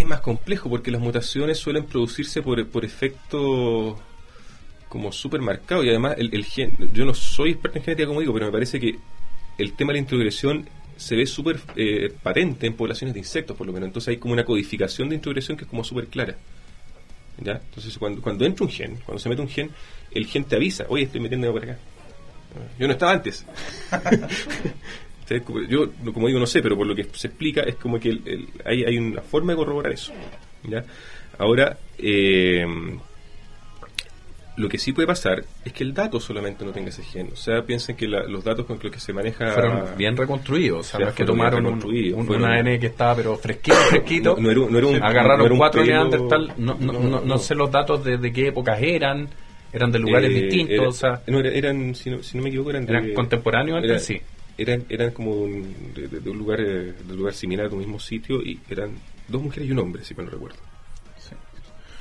[0.00, 3.96] Es más complejo porque las mutaciones suelen producirse por, por efectos
[4.88, 8.20] como súper marcados y además el, el gen, yo no soy experto en genética como
[8.20, 8.98] digo, pero me parece que
[9.58, 13.66] el tema de la introgresión se ve súper eh, patente en poblaciones de insectos por
[13.66, 16.36] lo menos, entonces hay como una codificación de introgresión que es como súper clara.
[17.40, 17.52] ¿Ya?
[17.52, 19.70] Entonces cuando, cuando entra un gen, cuando se mete un gen,
[20.10, 21.78] el gen te avisa, oye estoy metiéndome por acá.
[22.78, 23.44] Yo no estaba antes.
[25.68, 28.22] Yo, como digo, no sé, pero por lo que se explica es como que el-
[28.26, 30.12] el- hay, hay una forma de corroborar eso.
[30.64, 30.84] ¿ya?
[31.38, 32.66] Ahora, eh,
[34.56, 37.28] lo que sí puede pasar es que el dato solamente no tenga ese gen.
[37.32, 39.52] O sea, piensen que la- los datos con los que se maneja...
[39.52, 40.80] fueron bien reconstruidos.
[40.80, 44.36] O sea, no es que tomaron un, un- un ADN que estaba pero fresquito, fresquito.
[44.40, 46.54] No- no no era un- agarraron era un cuatro Neandertal.
[46.56, 47.38] No, no, no, no, no no.
[47.38, 49.28] sé los datos de, de qué épocas eran.
[49.72, 50.74] Eran de lugares eh, distintos.
[50.74, 53.12] era- o sea, no, era- eran, si no, si no me equivoco, eran, de- eran
[53.14, 54.20] contemporáneos era- sí.
[54.58, 57.66] Eran, eran como de un, de, de- de un lugar, eh, de un lugar similar
[57.66, 58.90] a tu mismo sitio y eran
[59.28, 60.56] dos mujeres y un hombre, si mal no recuerdo.
[61.16, 61.30] Sí.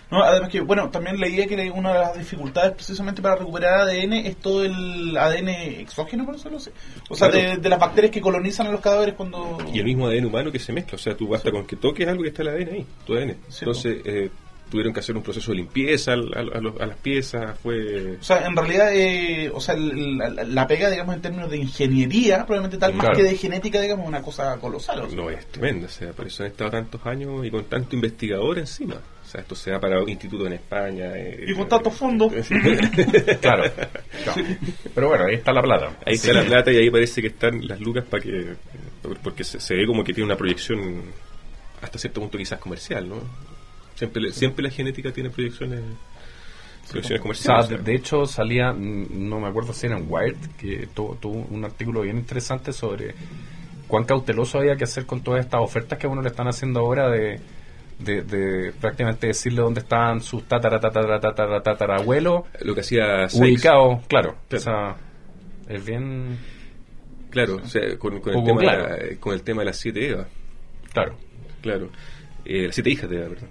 [0.10, 4.14] No, además que, bueno, también leía que una de las dificultades precisamente para recuperar ADN
[4.14, 6.72] es todo el ADN exógeno, por decirlo así.
[7.10, 7.50] O sea, Claro.
[7.52, 9.58] de, de las bacterias que colonizan a los cadáveres cuando...
[9.72, 12.08] Y el mismo ADN humano que se mezcla, o sea, tú basta con que toques
[12.08, 13.36] algo que está el ADN ahí, tu ADN.
[13.50, 14.30] Sí, Entonces, eh,
[14.70, 18.18] tuvieron que hacer un proceso de limpieza al- al- a, los- a las piezas, fue...
[18.20, 21.58] O sea, en realidad, eh, o sea, el- la, la pega, digamos, en términos de
[21.58, 25.02] ingeniería, probablemente tal, más que de genética, digamos, una cosa colosal.
[25.02, 25.16] o sea.
[25.18, 28.60] No, es tremenda, o sea, por eso han estado tantos años y con tanto investigador
[28.60, 28.96] encima.
[28.96, 31.12] O sea, esto se ha para institutos en España.
[31.16, 32.32] eh, Y con tantos fondos.
[33.42, 33.64] Claro.
[34.24, 34.42] claro.
[34.96, 35.98] Pero bueno, ahí está la plata.
[36.06, 38.54] Ahí está la plata y ahí parece que están las lucas para que.
[39.24, 41.04] Porque se, se ve como que tiene una proyección
[41.82, 43.18] hasta cierto punto quizás comercial, ¿no?
[43.98, 45.82] Siempre, siempre la genética tiene proyecciones,
[46.90, 47.84] proyecciones O sea, comerciales.
[47.84, 51.66] de, hecho salía, mm, no me acuerdo si era en Wired, que tuvo, tuvo un
[51.66, 53.16] artículo bien interesante sobre
[53.88, 56.80] cuán cauteloso había que hacer con todas estas ofertas que a uno le están haciendo
[56.82, 57.40] ahora de,
[58.00, 63.42] de, de prácticamente decirle dónde están sus tatara, tatara, tatara, tatarabuelos Lo que hacía Sykes,
[63.50, 64.36] ubicados, claro.
[64.48, 64.62] Claro.
[64.62, 64.96] O sea,
[65.76, 66.38] es bien,
[67.32, 68.84] Claro, o sea, con, con el tema claro.
[68.96, 70.28] de la- con el tema de las siete Evas,
[70.94, 71.18] claro.
[71.62, 71.90] claro.
[72.46, 73.50] Eh, las siete hijas de Eva, perdón.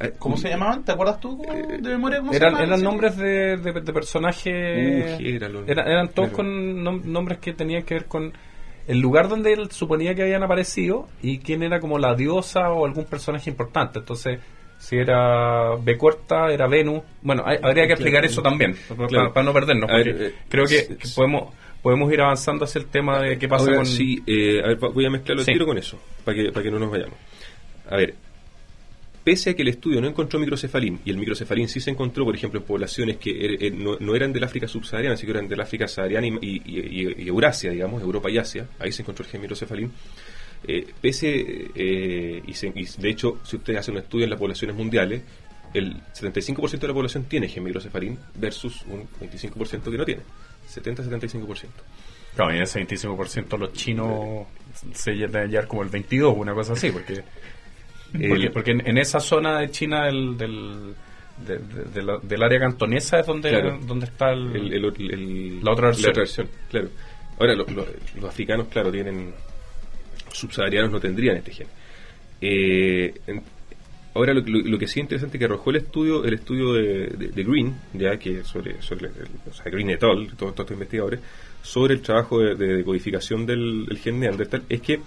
[0.00, 0.84] Ah, ¿Cómo se llamaban?
[0.84, 2.18] ¿Te acuerdas tú Eh, de memoria?
[2.18, 5.20] ¿Cómo se Eran, eran nombres de, de, de personajes.
[5.20, 5.64] Uh.
[5.66, 6.36] Era- eran todos Claro.
[6.36, 8.32] con nom- nombres que tenían que ver con
[8.86, 12.84] el lugar donde él suponía que habían aparecido y quién era como la diosa o
[12.84, 14.00] algún personaje importante.
[14.00, 14.40] Entonces,
[14.78, 17.02] si era B corta, era Venus.
[17.22, 18.32] Bueno, hay- habría que explicar Claro.
[18.32, 19.32] eso también, para, Claro.
[19.32, 19.90] para no perdernos.
[19.90, 23.76] Ver, eh, creo que, podemos podemos ir avanzando hacia el tema de qué pasa Ahora,
[23.76, 23.86] con.
[23.86, 25.52] Sí, eh, a ver, voy a mezclarlo Sí.
[25.52, 27.14] tiro con eso, para que, para que no nos vayamos.
[27.90, 28.14] A ver,
[29.24, 32.34] pese a que el estudio no encontró microcefalín, y el microcefalín sí se encontró, por
[32.36, 35.48] ejemplo, en poblaciones que er- er- no, no eran del África subsahariana, sino que eran
[35.48, 39.40] del África sahariana y, y- Eurasia, digamos, Europa y Asia, ahí se encontró el gen
[39.40, 39.90] microcefalín,
[40.66, 44.38] eh, pese, eh, y, se- y de hecho, si ustedes hacen un estudio en las
[44.38, 45.22] poblaciones mundiales,
[45.72, 50.22] el 75% de la población tiene gen microcefalín versus un 25% que no tiene.
[50.72, 51.68] 70-75%.
[52.36, 54.46] Claro, y ese 25% los chinos
[54.92, 57.22] se hallar como el 22, una cosa así, porque
[58.28, 60.94] porque, porque en, en esa zona de China del, del,
[61.46, 63.78] de- de- de la- del área cantonesa es donde, Claro.
[63.86, 66.48] donde está el, el- el- el- La otra versión.
[66.70, 66.88] claro.
[67.38, 67.86] Ahora, lo- lo-
[68.16, 69.34] los africanos, claro, tienen.
[70.32, 71.66] Subsaharianos no tendrían este gen.
[72.40, 73.42] Eh, en-
[74.14, 77.06] ahora, lo, lo- lo que sí es interesante que arrojó el estudio el estudio de,
[77.44, 78.96] Green, ya que sobre, o sea,
[79.70, 81.20] Green et al., todos, todos estos investigadores,
[81.62, 82.54] sobre el trabajo de,
[82.84, 85.00] codificación del el gen neandertal, es que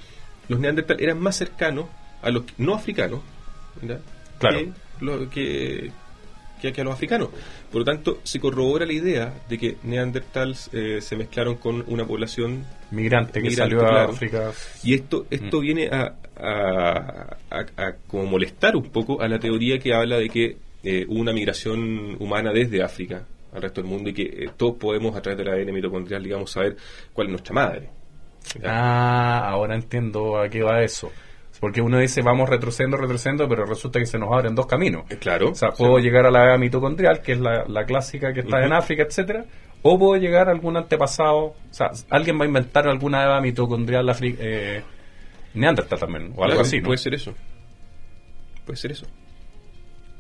[0.50, 1.86] los neandertal eran más cercanos
[2.22, 3.22] a los no africanos.
[4.40, 4.58] Claro.
[4.60, 4.72] que,
[5.06, 5.92] lo- que,
[6.62, 7.30] que, que a los africanos.
[7.72, 12.06] Por lo tanto, se corrobora la idea de que neandertals eh, se mezclaron con una
[12.06, 14.10] población migrante que salió a claro.
[14.12, 14.52] África.
[14.84, 15.62] y esto esto Mm.
[15.62, 20.30] viene a, a, a- a como molestar un poco a la teoría que habla de
[20.30, 24.50] que eh, hubo una migración humana desde África al resto del mundo y que eh,
[24.56, 26.78] todos podemos a través de la ADN mitocondrial, digamos, saber
[27.14, 27.90] cuál es nuestra madre.
[28.64, 31.12] Ah, ahora entiendo a qué va eso.
[31.60, 35.06] Porque uno dice vamos retrocediendo, retrocediendo, pero resulta que se nos abren dos caminos.
[35.10, 35.50] Eh, Claro.
[35.52, 38.64] O sea, puedo llegar a la edad mitocondrial, que es la, la clásica que está
[38.64, 38.74] en.
[38.74, 39.46] África, etcétera,
[39.82, 41.38] o puedo llegar a algún antepasado.
[41.38, 44.84] O sea, alguien va a inventar alguna edad mitocondrial afri eh,
[45.56, 46.86] neandertal también, o algo Claro, así, ¿no?
[46.86, 47.34] Puede ser eso.
[48.66, 49.08] Puede ser eso.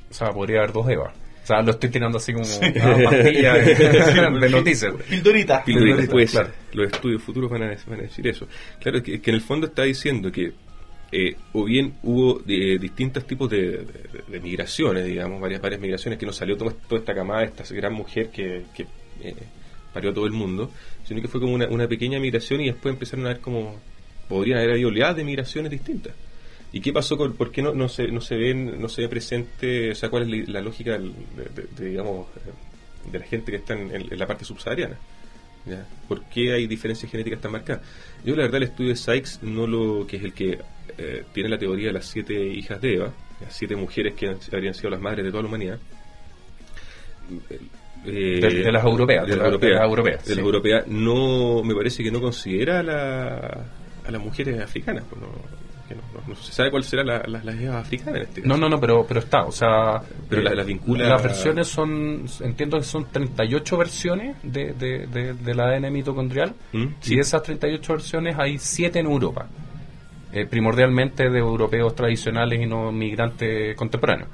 [0.10, 1.14] O sea, podría haber dos Evas.
[1.44, 4.94] O sea, lo estoy tirando así como a pastilla de, de noticias.
[5.10, 5.64] Pildorita.
[5.64, 6.52] Pildoritas, puede ser.
[6.74, 8.48] Los estudios futuros van a, van a decir eso.
[8.82, 10.52] Claro, que, que en el fondo está diciendo que
[11.12, 13.86] eh, o bien hubo eh, distintos tipos de,
[14.30, 18.30] de- migraciones, digamos, varias varias migraciones que nos salió toda, esta camada, esta gran mujer
[18.30, 18.64] que,
[19.22, 19.34] eh,
[19.94, 20.72] parió a todo el mundo,
[21.06, 23.80] sino que fue como una, pequeña migración y después empezaron a ver como
[24.28, 26.14] podrían haber habido oleadas de migraciones distintas.
[26.74, 29.08] ¿Y qué pasó con, por qué no, no se no se ven, no se ve
[29.10, 31.10] presente, o sea, cuál es la, lógica de,
[31.90, 34.98] digamos eh, de la gente que está en, en- en la parte subsahariana?
[35.66, 35.88] ¿ya?
[36.10, 37.82] ¿Por qué hay diferencias genéticas tan marcadas?
[38.26, 40.60] Yo la verdad el estudio de Sykes, no lo que es el que
[40.98, 43.12] eh, tiene la teoría de las siete hijas de Eva,
[43.42, 45.80] las siete mujeres que habrían sido las madres de toda la humanidad.
[48.06, 50.46] eh, De- de las europeas, de las la- europeas, de las europeas, de las sí.
[50.46, 53.66] europeas, no me parece que no considera a, la-
[54.06, 55.28] a las mujeres africanas pues no,
[55.90, 58.48] que no, no- no se sabe cuál será la, la, las africanas en este caso
[58.54, 60.02] No, no, no, pero, pero está, o sea...
[60.30, 65.08] Pero eh, la- la vincula- Las versiones son, entiendo que son 38 versiones de, de,
[65.08, 66.54] de, de la ADN mitocondrial.
[66.72, 66.86] ¿Mm?
[67.08, 69.48] Y de esas 38 versiones hay 7 en Europa.
[70.34, 74.30] Eh, primordialmente de europeos tradicionales y no migrantes contemporáneos.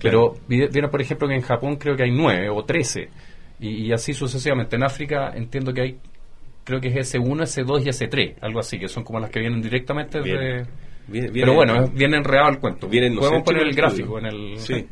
[0.00, 3.08] Pero vi- vieron, por ejemplo, que en Japón creo que hay 9 o 13.
[3.60, 4.76] Y, y así sucesivamente.
[4.76, 5.98] En África entiendo que hay,
[6.64, 9.60] creo que es S1, S2 y S3, algo así, que son como las que vienen
[9.60, 10.24] directamente de...
[11.08, 12.88] Viene- Pero viene- bueno, bien enredado el cuento.
[12.88, 14.58] viene Podemos poner el gráfico en el...
[14.58, 14.86] sí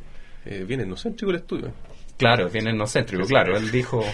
[0.47, 0.85] eh, viene
[1.31, 1.73] el estudio
[2.17, 3.57] Claro, bien etnocéntrico, claro.
[3.57, 4.05] Él dijo,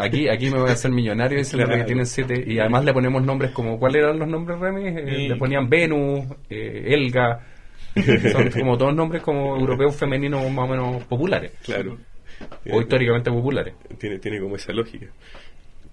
[0.00, 1.76] aquí aquí me voy a hacer millonario, dice Claro.
[1.76, 2.42] que tienen siete.
[2.46, 4.86] Y además le ponemos nombres como, ¿cuáles eran los nombres, Remy?
[4.88, 5.28] Eh.
[5.28, 7.46] Le ponían Venus, eh, Elga.
[8.32, 11.52] Son como todos nombres como europeos femeninos más o menos populares.
[11.64, 11.98] claro
[12.70, 13.74] O históricamente populares.
[13.98, 15.06] tiene, tiene como esa lógica.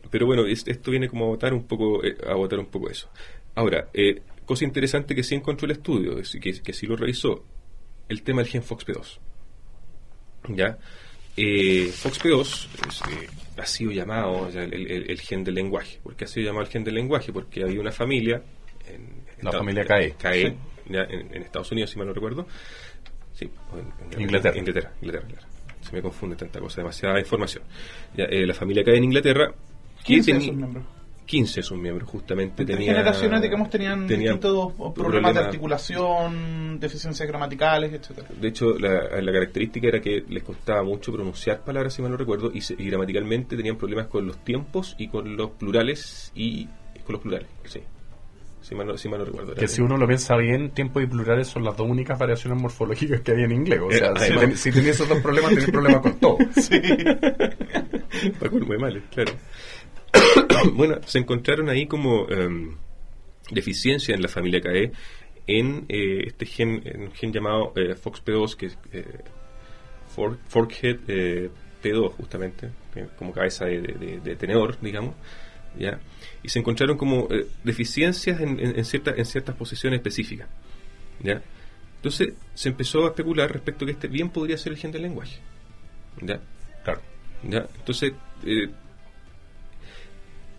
[0.09, 2.89] Pero bueno, es- esto viene como a votar un poco, eh, a votar un poco
[2.89, 3.09] eso.
[3.55, 7.43] Ahora, eh, cosa interesante que sí encontró el estudio, es- que, que sí lo revisó,
[8.07, 9.19] el tema del gen FOXP2.
[10.49, 10.77] ¿Ya?
[11.37, 12.41] Eh, FOXP2
[12.87, 13.27] es, eh,
[13.57, 15.99] ha sido llamado o sea, el, el- el gen del lenguaje.
[16.01, 17.31] ¿Por qué ha sido llamado el gen del lenguaje?
[17.31, 18.41] Porque había una familia,
[18.87, 20.11] en, La Estados- familia CAE.
[20.17, 20.55] CAE, Sí.
[20.89, 22.47] ya, en, en Estados Unidos, si mal no recuerdo.
[23.33, 24.57] Sí, en- en- Inglaterra.
[24.57, 25.47] Inglaterra, Inglaterra, claro.
[25.81, 27.63] Se me confunde tanta cosa, demasiada información.
[28.15, 29.53] Ya, eh, la familia CAE en Inglaterra.
[29.99, 30.85] que 15 de tenía- sus miembros.
[31.27, 32.63] 15 sus miembros, justamente.
[32.63, 38.27] Entre tenía, generaciones, digamos, tenían tenía distintos problemas de articulación, deficiencias gramaticales, etcétera.
[38.39, 42.17] De hecho, la, la característica era que les costaba mucho pronunciar palabras, si mal no
[42.17, 46.65] recuerdo, y, se- y gramaticalmente tenían problemas con los tiempos y con los plurales y
[47.05, 47.81] con los plurales, sí.
[48.61, 49.53] Si mal no, si mal no recuerdo.
[49.55, 53.21] Que si uno lo piensa bien, tiempo y plurales son las dos únicas variaciones morfológicas
[53.21, 53.79] que hay en inglés.
[53.79, 56.37] O Eh, sea, si, ten- si tenés esos dos problemas, tenés problemas con todo.
[58.39, 59.31] Para colmo de males, claro.
[60.73, 62.75] bueno, se encontraron ahí como em,
[63.51, 64.91] deficiencia en la familia CAE
[65.47, 69.05] en eh, este gen, en un gen llamado eh, FOXP2, que es eh,
[70.15, 71.49] fork- Forkhead eh,
[71.81, 73.79] P2, justamente, que como cabeza de,
[74.23, 75.15] de- tenedor, digamos.
[75.79, 75.99] ¿ya?
[76.43, 80.49] Y se encontraron como eh, deficiencias en, en, en cierta- en ciertas posiciones específicas.
[81.21, 81.41] ¿ya?
[81.97, 85.03] Entonces se empezó a especular respecto a que este bien podría ser el gen del
[85.03, 85.39] lenguaje.
[86.21, 86.41] ¿Ya?
[86.83, 87.01] Claro.
[87.43, 87.65] ¿Ya?
[87.77, 88.11] Entonces
[88.45, 88.69] eh,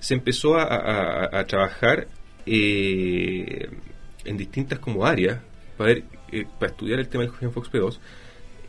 [0.00, 2.06] se empezó a, a- a trabajar
[2.46, 3.68] eh,
[4.24, 5.38] en distintas como áreas
[5.76, 7.98] para, ver, eh, para estudiar el tema del gen FOXP2,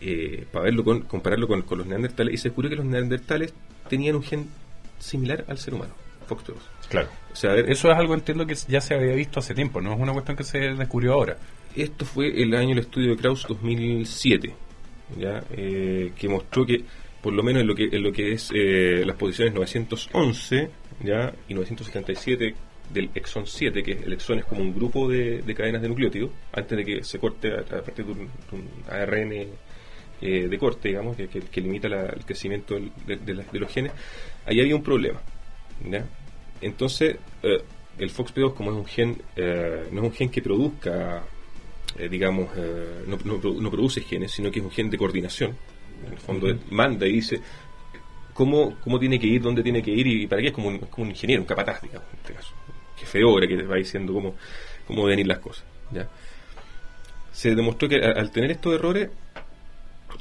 [0.01, 3.53] eh, para verlo con, compararlo con, con los neandertales, y se descubrió que los neandertales
[3.89, 4.47] tenían un gen
[4.99, 5.93] similar al ser humano,
[6.29, 6.53] FOXP2.
[6.89, 7.07] Claro.
[7.31, 9.93] O sea, ver, Eso es algo entiendo que ya se había visto hace tiempo, no
[9.93, 11.37] es una cuestión que se descubrió ahora.
[11.75, 14.53] Esto fue el año del estudio de Krauss 2007,
[15.17, 15.43] ¿ya?
[15.51, 16.83] Eh, que mostró que,
[17.21, 20.69] por lo menos en lo que, en lo que es eh, las posiciones 911
[21.03, 21.33] ¿ya?
[21.47, 22.55] y 977
[22.93, 26.31] del exón 7, que el exón es como un grupo de, de cadenas de nucleótidos,
[26.53, 29.31] antes de que se corte a, a partir de un, de un ARN
[30.21, 33.59] eh, de corte, digamos, que, que- que limita la- el crecimiento de, de la- de
[33.59, 33.91] los genes,
[34.45, 35.21] ahí había un problema.
[35.89, 36.03] ¿ya?
[36.61, 37.61] Entonces, eh,
[37.99, 41.23] el FOXP2, como es un gen, eh, no es un gen que produzca,
[41.97, 44.97] eh, digamos, eh, no, no produ- no produce genes, sino que es un gen de
[44.97, 45.55] coordinación.
[46.05, 46.59] En el fondo, Ujú.
[46.71, 47.39] manda y dice
[48.39, 51.09] cómo, cómo tiene que ir, dónde tiene que ir y para qué es como un,
[51.09, 52.53] ingeniero, un capataz, digamos, en este caso.
[52.95, 54.35] Jefe de obra que te va diciendo cómo,
[54.87, 55.65] cómo deben ir las cosas.
[55.91, 56.07] ¿ya?
[57.33, 59.09] Se demostró que al tener estos errores,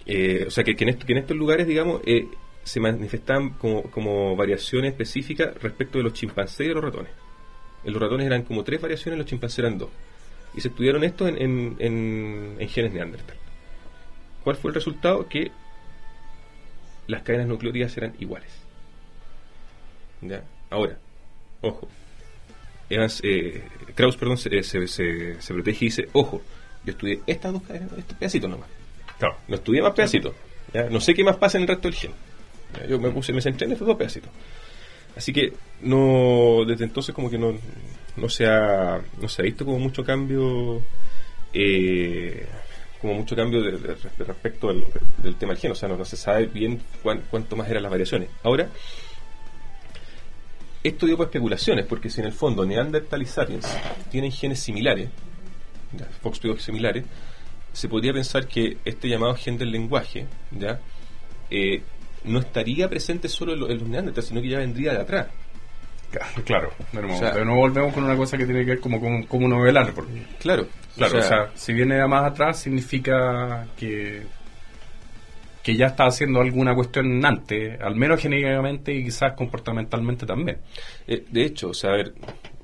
[0.05, 2.27] eh, o sea, que en estos lugares, digamos, eh,
[2.65, 7.13] se manifestaban como, como variaciones específicas respecto de los chimpancés y de los ratones.
[7.85, 9.91] En los ratones eran como tres variaciones, en los chimpancés eran dos.
[10.57, 13.37] Y se estudiaron esto en, en, en- en genes neandertal.
[14.43, 15.29] ¿Cuál fue el resultado?
[15.29, 15.53] Que
[17.09, 18.51] las cadenas nucleótidas eran iguales.
[20.21, 20.43] ¿Ya?
[20.71, 20.99] Ahora,
[21.63, 21.89] ojo.
[22.91, 23.63] Evans, eh,
[23.95, 26.41] Krauss, perdón, se, se, se- se protege y dice, ojo,
[26.85, 28.69] yo estudié estas dos cadenas, estos pedacitos nomás.
[29.19, 29.37] Claro.
[29.49, 30.35] No estudié más pedacitos.
[30.73, 30.85] ¿ya?
[30.89, 32.13] No sé qué más pasa en el resto del gen.
[32.79, 32.87] ¿ya?
[32.87, 34.31] Yo me puse, me centré en estos dos pedacitos.
[35.17, 35.53] Así que
[35.83, 37.59] no, desde entonces como que no,
[38.17, 40.83] no se ha, no se ha visto como mucho cambio,
[41.53, 42.47] eh,
[43.01, 43.73] como mucho cambio de,
[44.19, 44.85] respecto al,
[45.19, 45.73] del tema del gen.
[45.73, 48.29] O sea, no, se sabe bien cuán- cuánto más eran las variaciones.
[48.43, 48.69] Ahora,
[50.83, 53.67] esto dio por especulaciones, porque si en el fondo Neandertal y Sapiens
[54.11, 55.09] tienen genes similares,
[55.93, 57.05] ya, FOXP2 similares,
[57.73, 60.81] se podría pensar que este llamado gen del lenguaje, ¿ya?
[61.51, 61.83] Eh,
[62.25, 65.29] no estaría presente solo en, lo- en los Neandertal, sino que ya vendría de atrás.
[66.45, 69.25] Claro, de nuevo, O sea- volvemos con una cosa que tiene que ver como con
[69.25, 70.07] como uno ve el árbol.
[70.39, 74.23] Claro, Claro, o sea, si viene más atrás significa que
[75.63, 80.59] que ya está haciendo alguna cuestión antes, al menos genéticamente y quizás comportamentalmente también.
[81.07, 82.15] Eh, de hecho, o sea, a ver,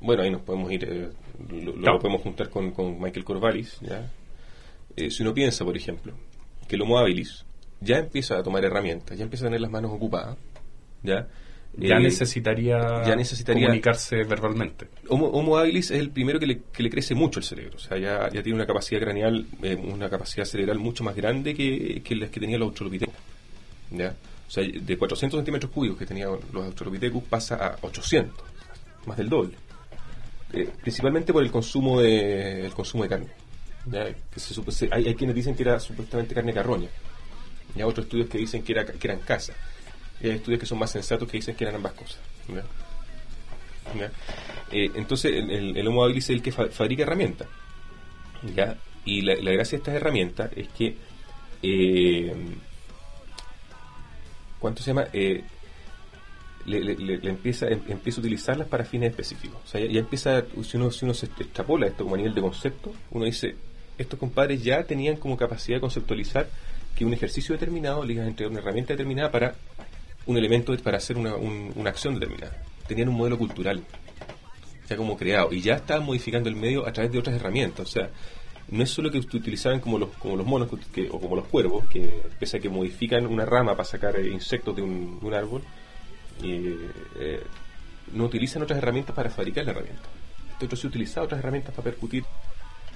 [0.01, 1.11] bueno, ahí nos podemos ir, eh,
[1.77, 4.11] lo, podemos juntar con, con Michael Corvallis, ¿ya?
[4.97, 6.15] Eh, si uno piensa, por ejemplo,
[6.67, 7.45] que el Homo habilis
[7.81, 10.39] ya empieza a tomar herramientas, ya empieza a tener las manos ocupadas,
[11.03, 11.29] ¿ya?
[11.77, 14.87] Ya Eh, necesitaría, ya necesitaría- comunicarse verbalmente.
[15.09, 17.77] Homo, Homo habilis es el primero que le, que le crece mucho el cerebro.
[17.77, 21.53] O sea, ya, ya tiene una capacidad craneal, eh, una capacidad cerebral mucho más grande
[21.55, 23.15] que, que las que tenían los australopithecus.
[23.91, 24.15] ¿Ya?
[24.47, 28.33] O sea, de 400 centímetros cúbicos que tenían los australopithecus pasa a 800,
[29.07, 29.55] más del doble.
[30.53, 33.27] Eh, principalmente por el consumo de, el consumo de carne.
[33.91, 34.05] ¿ya?
[34.33, 36.89] Que se se- hay, hay quienes dicen que era supuestamente carne carroña.
[37.75, 39.53] Y hay otros estudios que dicen que, era, que eran caza.
[40.21, 42.19] Y hay estudios que son más sensatos que dicen que eran ambas cosas.
[44.73, 47.49] Eh, entonces, el, el, Homo habilis es el que fa- fabrica herramientas.
[48.55, 48.77] ¿ya?
[49.05, 50.97] Y la, gracia de estas herramientas es que.
[51.63, 52.35] Eh,
[54.59, 55.07] ¿Cuánto se llama?
[55.13, 55.45] Eh,
[56.67, 59.61] le, empieza, em- empieza a utilizarlas para fines específicos.
[59.65, 62.35] O sea, ya, ya empieza, si uno, si uno se extrapola esto como a nivel
[62.35, 63.55] de concepto, uno dice,
[63.99, 66.49] estos compadres ya tenían como capacidad de conceptualizar
[66.97, 69.55] que un ejercicio determinado le iba a entregar una herramienta determinada para
[70.27, 72.63] un elemento, para hacer una, un- una acción determinada.
[72.87, 73.83] Tenían un modelo cultural,
[74.89, 77.87] ya como creado, y ya estaban modificando el medio a través de otras herramientas.
[77.89, 78.11] O sea,
[78.69, 80.69] no es solo que ut- utilizaban como los, como los monos
[81.11, 84.75] o como los cuervos, que pese a que modifican una rama para sacar eh, insectos
[84.77, 85.63] de un, árbol,
[86.43, 87.43] eh,
[88.13, 90.03] no utilizan otras herramientas para fabricar la herramienta.
[90.53, 92.25] Este otro sí utilizaba otras herramientas para percutir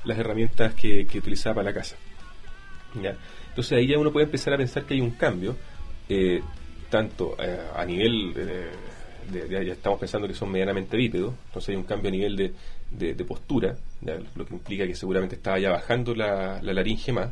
[0.04, 1.96] las herramientas que, que utilizaba para la casa.
[3.50, 5.56] Entonces ahí ya uno puede empezar a pensar que hay un cambio,
[6.08, 6.40] eh,
[6.90, 8.70] tanto eh, a nivel, eh,
[9.30, 12.52] de, ya estamos pensando que son medianamente bípedos, entonces hay un cambio a nivel de,
[12.90, 13.76] de- postura,
[14.34, 17.30] lo que implica que seguramente estaba ya bajando la, la laringe más,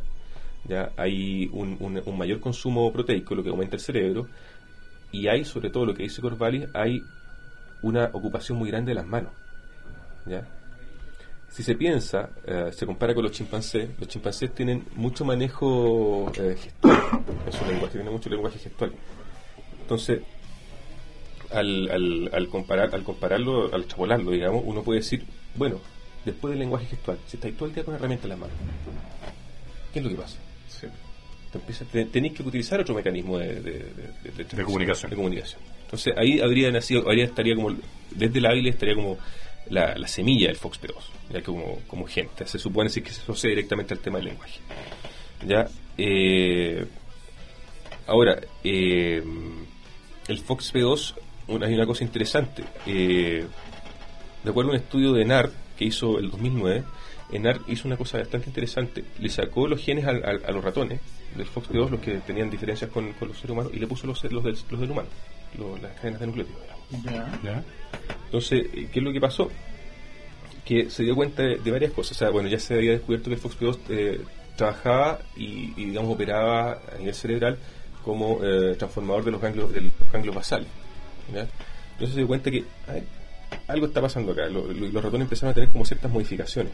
[0.69, 4.27] ya hay un, un- un mayor consumo proteico, lo que aumenta el cerebro,
[5.13, 7.01] y hay, sobre todo lo que dice Corvallis, hay
[7.83, 9.33] una ocupación muy grande de las manos.
[10.27, 10.47] ¿ya?
[11.49, 16.57] Si se piensa, eh, se compara con los chimpancés, los chimpancés tienen mucho manejo eh,
[16.61, 16.99] gestual
[17.47, 18.93] en su lenguaje, tienen mucho lenguaje gestual.
[19.87, 20.21] Entonces,
[21.53, 25.25] al, al, al, comparar, al compararlo, al extrapolarlo, digamos, uno puede decir,
[25.55, 25.79] bueno,
[26.25, 28.57] después del lenguaje gestual, si estáis todo el día con herramientas en las manos,
[29.93, 30.39] ¿qué es lo que pasa?
[30.69, 30.89] Sí.
[31.93, 33.87] Te tenéis que utilizar otro mecanismo de, de-
[34.45, 35.09] de- comunicación.
[35.11, 35.61] de comunicación.
[35.85, 37.75] Entonces ahí habría nacido, habría estaría como,
[38.11, 39.17] desde la Biblia estaría como
[39.71, 40.95] la, la semilla del FOXP2,
[41.33, 42.45] ya como, como gente.
[42.49, 44.59] Se supone que se asocia directamente al tema del lenguaje.
[45.47, 46.85] Ya, eh,
[48.09, 49.23] ahora, eh,
[50.29, 51.15] el FOXP2,
[51.49, 52.65] una, hay una cosa interesante.
[52.87, 53.45] eh,
[54.45, 56.85] de acuerdo a un estudio de NAR que hizo el 2009,
[57.41, 59.05] NAR hizo una cosa bastante interesante.
[59.19, 61.01] Le sacó los genes al- al- a, los ratones
[61.37, 64.23] del FOXP2, los que tenían diferencias con, con los seres humanos, y le puso los,
[64.31, 65.09] los, del, los del humano,
[65.59, 66.61] lo- las cadenas de nucleótidos.
[67.43, 67.65] ¿Ya?
[68.27, 69.51] Entonces, eh, ¿qué es lo que pasó?
[70.65, 72.13] Que se dio cuenta de, de varias cosas.
[72.13, 74.21] O sea, bueno, ya se había descubierto que el FOXP2 eh,
[74.57, 77.59] trabajaba y, y, digamos, operaba a nivel cerebral
[78.07, 80.69] como eh, transformador de los ganglios, de los ganglios basales.
[81.29, 82.65] Entonces se dio cuenta que
[83.69, 84.47] algo está pasando acá.
[84.47, 86.73] Lo- lo- los ratones empezaron a tener como ciertas modificaciones.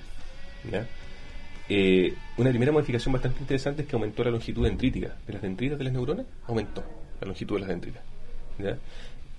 [1.68, 5.16] Eh, una primera modificación bastante interesante es que aumentó la longitud dendrítica.
[5.26, 6.85] De las dendritas de las neuronas, aumentó
[7.20, 8.03] la longitud de las dendritas.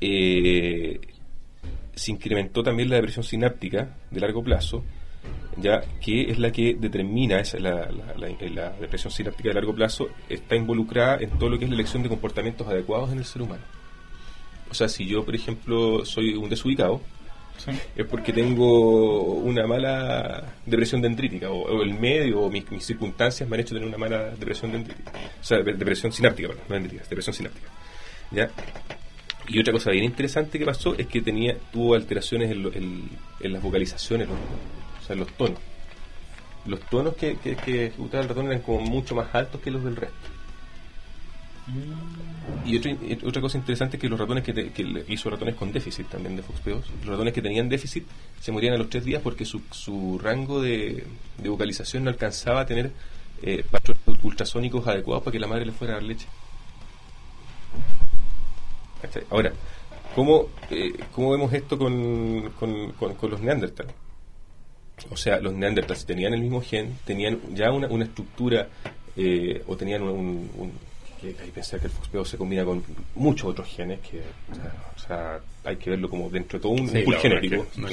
[0.01, 0.99] Eh,
[1.95, 4.83] se incrementó también la depresión sináptica de largo plazo,
[5.57, 9.73] ya que es la que determina esa, la, la- la- la depresión sináptica de largo
[9.73, 13.25] plazo, está involucrada en todo lo que es la elección de comportamientos adecuados en el
[13.25, 13.63] ser humano.
[14.71, 17.01] O sea, si yo, por ejemplo, soy un desubicado,
[17.55, 17.69] Sí.
[17.95, 23.47] es porque tengo una mala depresión dendrítica, o, o el medio, o mis, mis circunstancias
[23.47, 25.11] me han hecho tener una mala depresión dendrítica.
[25.39, 27.67] O sea, de- depresión sináptica, perdón, no dendrítica, depresión sináptica.
[28.31, 28.49] ¿Ya?
[29.47, 33.07] Y otra cosa bien interesante que pasó es que tenía tuvo alteraciones en, lo- en-
[33.39, 34.37] en las vocalizaciones, los-
[35.03, 35.59] o sea, los tonos.
[36.65, 39.83] Los tonos que, que, que ejecutaba el ratón eran como mucho más altos que los
[39.83, 40.15] del resto.
[42.65, 42.91] Y otra,
[43.25, 46.35] otra cosa interesante es que los ratones que, te- que hizo ratones con déficit también
[46.35, 48.05] de FOXP2, los ratones que tenían déficit
[48.41, 51.05] se morían a los tres días porque su, su rango de,
[51.37, 52.91] de vocalización no alcanzaba a tener
[53.41, 56.27] eh, patrones ultrasónicos adecuados para que la madre le fuera a dar leche.
[59.29, 59.51] Ahora,
[60.15, 63.87] ¿cómo, eh, ¿cómo vemos esto con, con, con- con los Neandertal?
[65.11, 68.67] O sea, los Neandertals tenían el mismo gen, tenían ya una, una estructura
[69.17, 70.09] eh, o tenían un...
[70.11, 72.83] un- un- que hay que pensar que el FOXP2 se combina con
[73.15, 74.19] muchos otros genes que
[74.51, 77.65] o sea, o sea, hay que verlo como dentro de todo un Sí, pool genético.
[77.77, 77.87] no.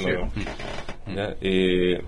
[1.15, 1.35] ¿ya?
[1.39, 2.01] Eh,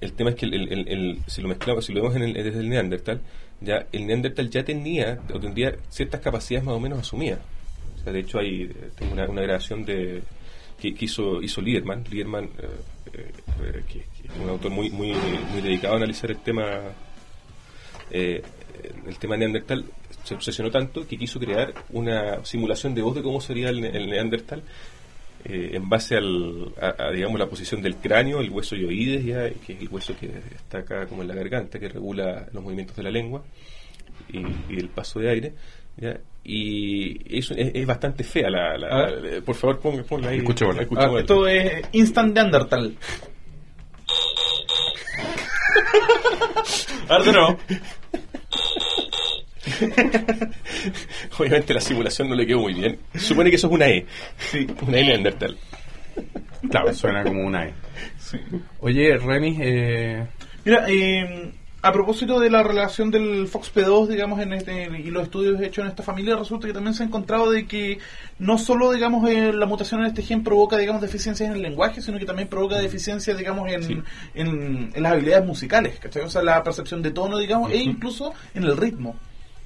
[0.00, 2.22] el tema es que el, el- el- el- si lo mezclamos, si lo vemos en
[2.22, 3.20] el- desde el Neandertal,
[3.60, 7.40] ya el Neandertal ya tenía o tendría ciertas capacidades más o menos asumidas.
[8.00, 10.22] O sea, de hecho hay eh, tengo una, una grabación de
[10.82, 12.68] que, que hizo hizo Liederman, Liederman eh,
[13.14, 15.12] eh, eh, que, es un autor muy muy
[15.52, 16.64] muy dedicado a analizar el tema
[18.10, 18.42] eh,
[19.06, 19.84] el tema Neandertal.
[20.24, 24.62] Se obsesionó tanto que quiso crear una simulación de voz de cómo sería el, Neandertal
[25.44, 29.72] en base al, a, a, digamos la posición del cráneo, el hueso yoides, ya, que
[29.72, 33.02] es el hueso que está acá como en la garganta, que regula los movimientos de
[33.02, 33.42] la lengua
[34.32, 34.38] y,
[34.74, 35.52] y el paso de aire.
[35.96, 36.18] ¿ya?
[36.44, 38.76] Y es, es, es bastante fea la...
[38.76, 40.38] la- A la- por favor, ponga, ponla ahí.
[40.38, 40.86] Escuchémosla.
[40.96, 42.96] Ah, esto es Instant Neandertal.
[47.08, 47.58] A ver de nuevo.
[51.38, 52.98] Obviamente la simulación no le quedó muy bien.
[53.14, 54.06] Supone que eso es una E.
[54.38, 54.66] Sí.
[54.86, 55.56] Una E Neandertal.
[56.70, 57.74] Claro, suena como una E.
[58.18, 58.38] sí.
[58.80, 60.26] Oye, Remis, eh,
[60.64, 61.52] Mira, eh,
[61.84, 65.90] a propósito de la relación del FOXP2, digamos, en este, y los estudios hechos en
[65.90, 67.98] esta familia, resulta que también se ha encontrado de que
[68.38, 72.00] no solo, digamos, eh, la mutación en este gen provoca, digamos, deficiencias en el lenguaje,
[72.00, 74.02] sino que también provoca deficiencias, digamos, en, Sí.
[74.34, 76.22] en, en las habilidades musicales, ¿cachai?
[76.22, 79.16] O sea, la percepción de tono, digamos, e incluso en el ritmo,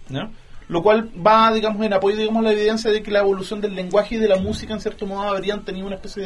[0.08, 0.30] ¿no?
[0.68, 3.76] Lo cual va, digamos, en apoyo, digamos, a la evidencia de que la evolución del
[3.76, 6.24] lenguaje y de la música, en cierto modo, habrían tenido una especie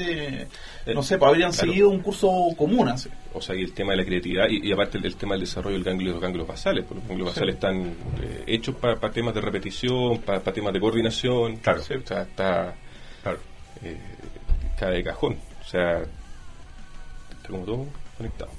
[0.86, 1.66] de, no sé, pues habrían Claro.
[1.68, 3.10] seguido un curso común, así.
[3.34, 5.42] O sea, y el tema de la creatividad y, y aparte el, el tema del
[5.42, 7.34] desarrollo del ganglio, de los ganglios basales, porque los ganglios Sí.
[7.34, 7.82] basales están
[8.22, 11.56] eh, hechos para temas de repetición, para temas de coordinación.
[11.58, 11.82] Claro.
[11.82, 12.74] Sí, o sea, está
[13.22, 13.38] claro,
[13.84, 13.98] eh,
[14.78, 15.36] cae de cajón.
[15.60, 17.86] O sea, está como todo
[18.16, 18.50] conectado.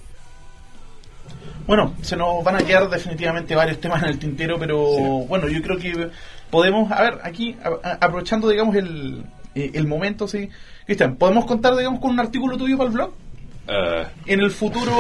[1.68, 5.28] Bueno, se nos van a quedar definitivamente varios temas en el tintero, pero Sí.
[5.30, 6.10] bueno, yo creo que
[6.50, 9.24] podemos, a ver, aquí, a- a- aprovechando, digamos, el,
[9.56, 10.50] eh, el momento, sí.
[10.86, 13.12] Cristian, ¿podemos contar, digamos, con un artículo tuyo para el blog?
[13.68, 14.92] Ah, En el futuro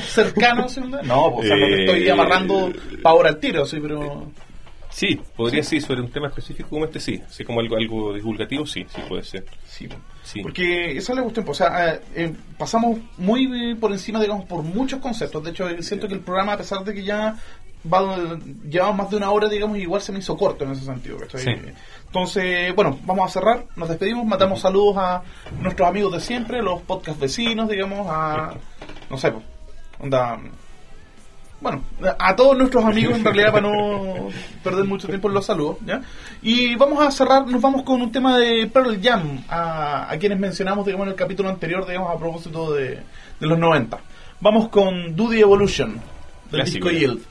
[0.08, 0.80] cercano, ¿sí?
[0.80, 2.72] No, pues, o sea, no me estoy Eh, amarrando
[3.02, 4.30] para ahora al tiro, sí, pero...
[4.98, 5.80] sí, podría sí.
[5.80, 7.22] sobre un tema específico como este, sí.
[7.26, 9.44] Así como algo, algo divulgativo, sí, sí puede ser.
[9.64, 9.88] Sí,
[10.24, 10.42] Sí.
[10.42, 14.44] Porque esa es la cuestión, pues, o sea, eh, eh, pasamos muy por encima, digamos,
[14.44, 15.42] por muchos conceptos.
[15.42, 17.34] De hecho, eh, siento que el programa, a pesar de que ya
[17.90, 18.38] va,
[18.68, 21.16] llevamos más de una hora, digamos, igual se me hizo corto en ese sentido.
[21.34, 21.50] Sí.
[22.06, 25.22] Entonces, bueno, vamos a cerrar, nos despedimos, mandamos saludos a
[25.62, 28.54] nuestros amigos de siempre, los podcast vecinos, digamos, a,
[29.08, 29.44] no sé, pues,
[29.98, 30.38] onda,
[31.60, 31.82] bueno,
[32.18, 34.28] a todos nuestros amigos en realidad para no
[34.62, 36.00] perder mucho tiempo en los saludos, ¿ya?
[36.42, 40.38] Y vamos a cerrar, nos vamos con un tema de Pearl Jam, a, a quienes
[40.38, 43.00] mencionamos, digamos, en el capítulo anterior, digamos, a propósito de,
[43.40, 43.98] de los 90.
[44.40, 46.00] Vamos con Do the Evolution,
[46.50, 46.90] del disco.
[46.90, 47.22] Yield.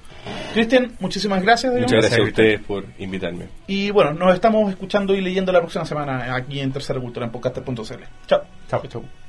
[0.53, 1.73] Cristian, muchísimas gracias.
[1.73, 1.91] digamos.
[1.93, 3.45] Muchas gracias a ustedes por invitarme.
[3.67, 7.31] Y bueno, nos estamos escuchando y leyendo la próxima semana aquí en Tercera Cultura en
[7.31, 8.03] podcaster.cl.
[8.27, 8.41] Chao.
[8.69, 9.26] Chao.